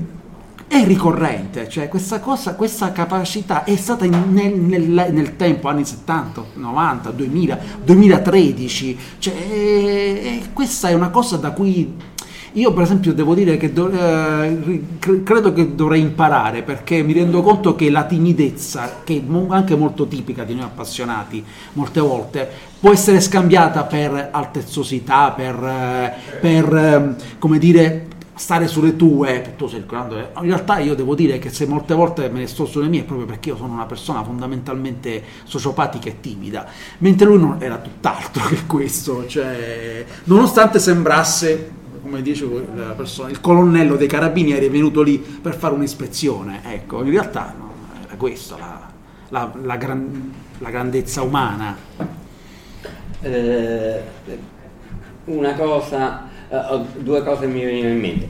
è 0.67 0.85
ricorrente, 0.85 1.69
cioè 1.69 1.89
questa 1.89 2.21
cosa, 2.21 2.55
questa 2.55 2.93
capacità 2.93 3.65
è 3.65 3.77
stata 3.77 4.05
nel, 4.05 4.55
nel, 4.55 4.83
nel, 5.11 5.37
tempo, 5.37 5.69
anni 5.69 5.87
70, 5.87 6.45
90, 6.55 7.11
2000, 7.11 7.59
2013, 7.83 8.99
cioè, 9.19 9.35
e, 9.35 10.43
questa 10.53 10.89
è 10.89 10.93
una 10.93 11.09
cosa 11.09 11.37
da 11.37 11.53
cui 11.53 12.13
io 12.57 12.73
per 12.73 12.85
esempio 12.85 13.13
devo 13.13 13.35
dire 13.35 13.57
che 13.57 13.73
do, 13.73 13.91
eh, 13.91 14.83
credo 15.25 15.53
che 15.53 15.75
dovrei 15.75 16.01
imparare 16.01 16.63
perché 16.63 17.03
mi 17.03 17.13
rendo 17.13 17.43
conto 17.43 17.75
che 17.75 17.91
la 17.91 18.05
timidezza, 18.05 19.01
che 19.03 19.17
è 19.17 19.35
anche 19.49 19.75
molto 19.75 20.07
tipica 20.07 20.45
di 20.45 20.55
noi 20.55 20.65
appassionati 20.65 21.45
molte 21.73 22.01
volte, 22.01 22.49
può 22.79 22.93
essere 22.93 23.21
scambiata 23.21 23.85
per 23.85 24.29
altezzosità, 24.31 25.33
per, 25.33 25.55
eh, 25.65 26.15
per 26.41 26.75
eh, 26.77 27.15
come 27.39 27.59
dire, 27.59 28.07
stare 28.35 28.67
sulle 28.67 28.97
tue, 28.97 29.55
tu 29.57 29.67
sei. 29.67 29.85
In 29.89 30.29
realtà 30.43 30.79
io 30.79 30.95
devo 30.95 31.15
dire 31.15 31.39
che 31.39 31.51
se 31.51 31.67
molte 31.67 31.95
volte 31.95 32.29
me 32.29 32.41
ne 32.41 32.47
sto 32.47 32.67
sulle 32.67 32.89
mie 32.89 33.01
è 33.01 33.05
proprio 33.05 33.27
perché 33.27 33.51
io 33.51 33.57
sono 33.57 33.73
una 33.73 33.87
persona 33.87 34.23
fondamentalmente 34.25 35.23
sociopatica 35.45 36.09
e 36.09 36.21
timida, 36.21 36.67
mentre 36.99 37.27
lui 37.27 37.39
non 37.39 37.57
era 37.61 37.79
tutt'altro 37.79 38.45
che 38.49 38.67
questo, 38.67 39.27
cioè, 39.27 40.05
nonostante 40.25 40.79
sembrasse 40.79 41.83
come 42.03 42.21
dice 42.21 42.47
la 42.75 42.93
persona, 42.93 43.31
il 43.31 43.41
colonnello 43.41 43.97
dei 43.97 44.09
carabinieri 44.09 44.67
è 44.67 44.71
venuto 44.71 45.01
lì 45.01 45.17
per 45.19 45.57
fare 45.57 45.73
un'ispezione, 45.73 46.61
ecco, 46.65 47.03
in 47.03 47.11
realtà 47.11 47.55
no, 47.57 47.73
era 48.05 48.17
questo 48.17 48.59
la, 48.59 48.91
la, 49.31 49.51
la, 49.63 49.77
gran, 49.77 50.33
la 50.59 50.71
grandezza 50.71 51.23
umana. 51.23 51.75
Eh, 53.23 54.03
una 55.25 55.55
cosa 55.55 56.29
uh, 56.55 56.87
due 57.03 57.23
cose 57.23 57.47
mi 57.47 57.65
vengono 57.65 57.89
in 57.91 58.01
mente. 58.01 58.29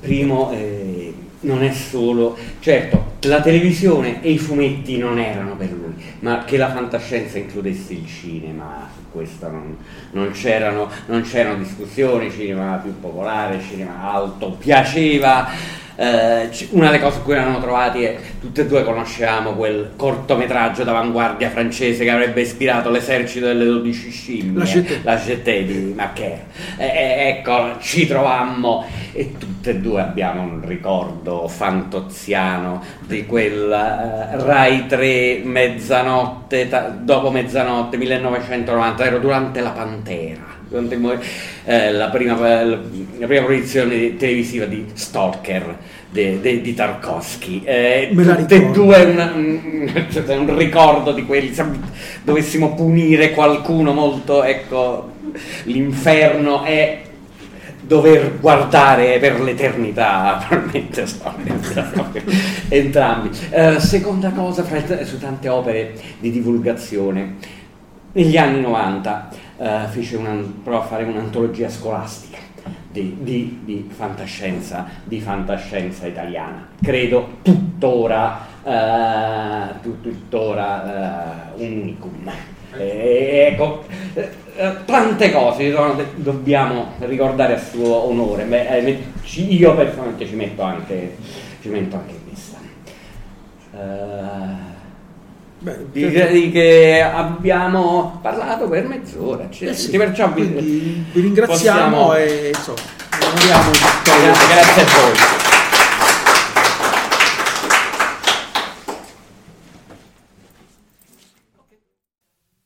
Primo, 0.00 0.50
eh, 0.52 1.14
non 1.40 1.62
è 1.62 1.72
solo, 1.72 2.36
certo, 2.60 3.12
la 3.22 3.40
televisione 3.40 4.22
e 4.22 4.30
i 4.30 4.38
fumetti 4.38 4.98
non 4.98 5.18
erano 5.18 5.56
per 5.56 5.70
lui, 5.72 5.94
ma 6.20 6.44
che 6.44 6.56
la 6.56 6.70
fantascienza 6.70 7.38
includesse 7.38 7.92
il 7.94 8.06
cinema, 8.06 8.88
su 8.94 9.02
questo 9.12 9.48
non, 9.48 9.76
non, 10.12 10.30
c'erano, 10.32 10.88
non 11.06 11.22
c'erano 11.22 11.58
discussioni, 11.58 12.30
cinema 12.30 12.76
più 12.82 12.98
popolare, 12.98 13.60
cinema 13.60 14.12
alto, 14.12 14.50
piaceva 14.52 15.48
eh, 15.96 16.48
una 16.70 16.86
delle 16.86 17.00
cose 17.00 17.20
cui 17.22 17.34
erano 17.34 17.60
trovati 17.60 18.02
è 18.02 18.16
tutte 18.40 18.62
e 18.62 18.66
due 18.66 18.82
conosciamo 18.84 19.52
quel 19.52 19.92
cortometraggio 19.96 20.84
d'avanguardia 20.84 21.50
francese 21.50 22.04
che 22.04 22.10
avrebbe 22.10 22.40
ispirato 22.40 22.90
l'esercito 22.90 23.46
delle 23.46 23.64
12 23.64 24.10
scimmie, 24.10 25.00
la 25.02 25.16
Jetée 25.16 25.64
di 25.64 25.92
Macaire. 25.94 26.46
Eh, 26.76 26.86
eh, 26.86 27.28
ecco, 27.28 27.78
ci 27.80 28.06
trovammo. 28.06 28.86
E 29.12 29.32
tutte 29.36 29.70
e 29.70 29.76
due 29.76 30.00
abbiamo 30.00 30.42
un 30.42 30.66
ricordo 30.66 31.46
fantoziano 31.46 32.82
di 33.00 33.26
quel 33.26 33.68
uh, 33.68 34.44
Rai 34.44 34.86
3 34.86 35.42
mezzanotte, 35.44 36.68
ta- 36.68 36.88
dopo 36.88 37.30
mezzanotte 37.30 37.98
1990, 37.98 39.04
ero 39.04 39.18
durante 39.18 39.60
la 39.60 39.70
Pantera. 39.70 40.60
Eh, 41.64 41.92
la, 41.92 42.08
prima, 42.08 42.34
la, 43.22 43.28
prima, 43.28 43.44
produzione 43.44 44.16
televisiva 44.16 44.64
di 44.66 44.84
Stalker 44.94 45.76
de, 46.10 46.40
de, 46.40 46.60
di 46.60 46.74
Tarkovsky. 46.74 47.62
Eh, 47.64 48.10
tutte 48.12 48.54
e 48.54 48.70
due 48.72 49.04
un, 49.04 50.06
cioè, 50.10 50.36
un, 50.36 50.56
ricordo 50.56 51.12
di 51.12 51.24
quelli, 51.24 51.54
se 51.54 51.64
dovessimo 52.24 52.74
punire 52.74 53.30
qualcuno 53.30 53.92
molto, 53.92 54.42
ecco, 54.42 55.12
l'inferno 55.64 56.64
è 56.64 57.02
dover 57.80 58.38
guardare 58.40 59.18
per 59.20 59.40
l'eternità, 59.40 60.42
probabilmente 60.48 61.04
entrambi. 62.68 63.30
Eh, 63.50 63.78
seconda 63.78 64.30
cosa, 64.30 64.64
fra, 64.64 65.04
su 65.04 65.18
tante 65.18 65.48
opere 65.48 65.94
di 66.18 66.32
divulgazione, 66.32 67.60
negli 68.14 68.36
anni 68.36 68.60
90 68.60 69.28
eh, 69.58 69.80
fece 69.90 70.16
una, 70.16 70.36
provò 70.62 70.80
a 70.80 70.84
fare 70.84 71.04
un'antologia 71.04 71.68
scolastica 71.68 72.50
di, 72.92 73.16
di, 73.20 73.60
di, 73.64 73.90
fantascienza, 73.90 74.86
di 75.02 75.20
fantascienza 75.20 76.06
italiana. 76.06 76.68
Credo 76.80 77.38
tuttora, 77.42 78.46
eh, 78.62 79.80
tuttora 80.02 81.54
eh, 81.56 81.64
un 81.64 81.80
unicum. 81.80 82.30
Ecco, 82.74 83.84
eh, 84.14 84.84
tante 84.84 85.32
cose 85.32 85.74
dobbiamo 86.16 86.92
ricordare 87.00 87.54
a 87.54 87.58
suo 87.58 88.06
onore. 88.08 88.44
Beh, 88.44 88.68
eh, 88.68 89.02
io 89.36 89.74
personalmente 89.74 90.26
ci 90.26 90.34
metto 90.34 90.62
anche, 90.62 91.16
ci 91.60 91.68
metto 91.68 91.96
anche 91.96 92.14
questa. 92.26 92.58
Uh, 93.72 94.71
Beh, 95.62 95.92
di, 95.92 96.10
di, 96.10 96.50
che 96.50 97.00
abbiamo 97.00 98.18
parlato 98.20 98.68
per 98.68 98.84
mezz'ora. 98.88 99.48
Cioè, 99.48 99.68
eh 99.68 99.74
sì, 99.74 99.96
perciò 99.96 100.32
vi, 100.32 100.42
vi 100.42 101.20
ringraziamo 101.20 102.08
possiamo... 102.08 102.14
e 102.16 102.48
insomma, 102.48 102.80
grazie, 103.08 104.46
grazie 104.48 104.82
a 104.82 104.86
voi. 104.86 105.16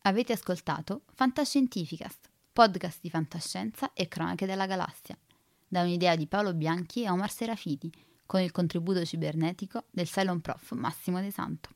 Avete 0.01 0.33
ascoltato 0.33 1.03
Fantascientificast, 1.15 2.31
podcast 2.51 3.01
di 3.03 3.11
fantascienza 3.11 3.91
e 3.93 4.09
cronache 4.09 4.47
della 4.47 4.65
galassia, 4.65 5.19
da 5.69 5.83
un'idea 5.83 6.17
di 6.17 6.27
Paolo 6.27 6.55
Bianchi 6.55 7.03
e 7.03 7.11
Omar 7.11 7.31
Serafiti, 7.31 7.93
con 8.25 8.41
il 8.41 8.53
contributo 8.53 9.05
cibernetico 9.05 9.85
del 9.91 10.09
Cylon 10.09 10.41
Prof 10.41 10.73
Massimo 10.73 11.21
De 11.21 11.31
Santo. 11.31 11.76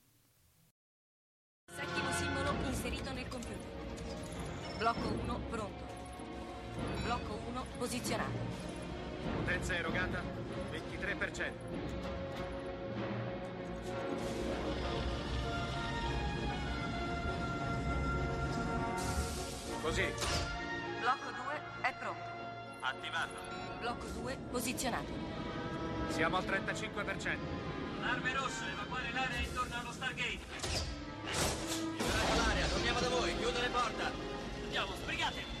Posizionato. 7.91 8.31
Potenza 9.35 9.75
erogata 9.75 10.21
23%. 10.71 11.51
Così, 19.81 20.05
Blocco 21.01 21.31
2 21.31 21.61
è 21.81 21.93
pronto. 21.99 22.21
attivato. 22.79 23.33
Blocco 23.81 24.05
2 24.05 24.37
posizionato. 24.49 25.11
Siamo 26.11 26.37
al 26.37 26.45
35%. 26.45 27.37
Arme 28.03 28.33
rosse, 28.33 28.63
evacuare 28.71 29.11
l'area 29.11 29.39
intorno 29.39 29.75
allo 29.77 29.91
Stargate. 29.91 30.39
Liberate 31.97 32.35
l'area, 32.37 32.67
torniamo 32.67 32.99
da 33.01 33.09
voi, 33.09 33.37
chiudere 33.37 33.67
porta. 33.67 34.11
Andiamo, 34.63 34.93
sbrigate! 34.95 35.60